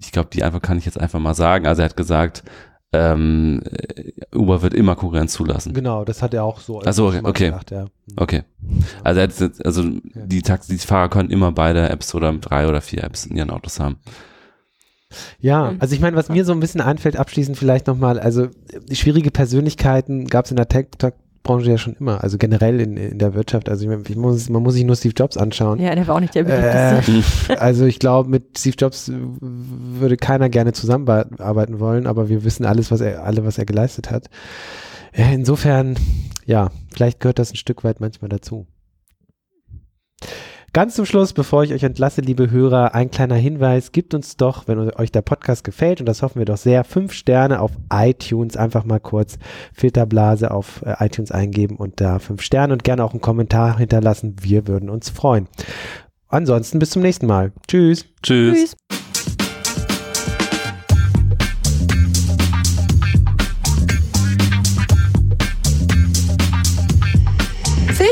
[0.02, 1.68] ich glaube, die einfach kann ich jetzt einfach mal sagen.
[1.68, 2.44] Also er hat gesagt,
[2.92, 5.74] ähm, äh, Uber wird immer Konkurrenz zulassen.
[5.74, 6.82] Genau, das hat er auch so.
[6.84, 7.50] Ach so, schon mal okay.
[7.50, 7.86] Gesagt, ja.
[8.16, 8.44] Okay.
[9.04, 9.84] Also, er also
[10.16, 13.98] die Taxifahrer können immer beide Apps oder drei oder vier Apps in ihren Autos haben.
[15.40, 15.78] Ja, Mhm.
[15.80, 19.32] also ich meine, was mir so ein bisschen einfällt, abschließend vielleicht nochmal, also äh, schwierige
[19.32, 23.70] Persönlichkeiten gab es in der Tech-Branche ja schon immer, also generell in, in der Wirtschaft.
[23.70, 25.80] Also ich ich muss, man muss sich nur Steve Jobs anschauen.
[25.80, 27.60] Ja, der war auch nicht der Äh, beliebteste.
[27.62, 32.66] also ich glaube, mit Steve Jobs äh, würde keiner gerne zusammenarbeiten wollen, aber wir wissen
[32.66, 34.30] alles, was er, alle, was er geleistet hat.
[35.12, 35.96] Insofern,
[36.46, 38.68] ja, vielleicht gehört das ein Stück weit manchmal dazu.
[40.74, 43.92] Ganz zum Schluss, bevor ich euch entlasse, liebe Hörer, ein kleiner Hinweis.
[43.92, 47.14] Gibt uns doch, wenn euch der Podcast gefällt, und das hoffen wir doch sehr, fünf
[47.14, 48.56] Sterne auf iTunes.
[48.56, 49.38] Einfach mal kurz
[49.74, 54.36] Filterblase auf äh, iTunes eingeben und da fünf Sterne und gerne auch einen Kommentar hinterlassen.
[54.42, 55.48] Wir würden uns freuen.
[56.28, 57.52] Ansonsten bis zum nächsten Mal.
[57.68, 58.06] Tschüss.
[58.22, 58.76] Tschüss.
[58.90, 58.99] Tschüss.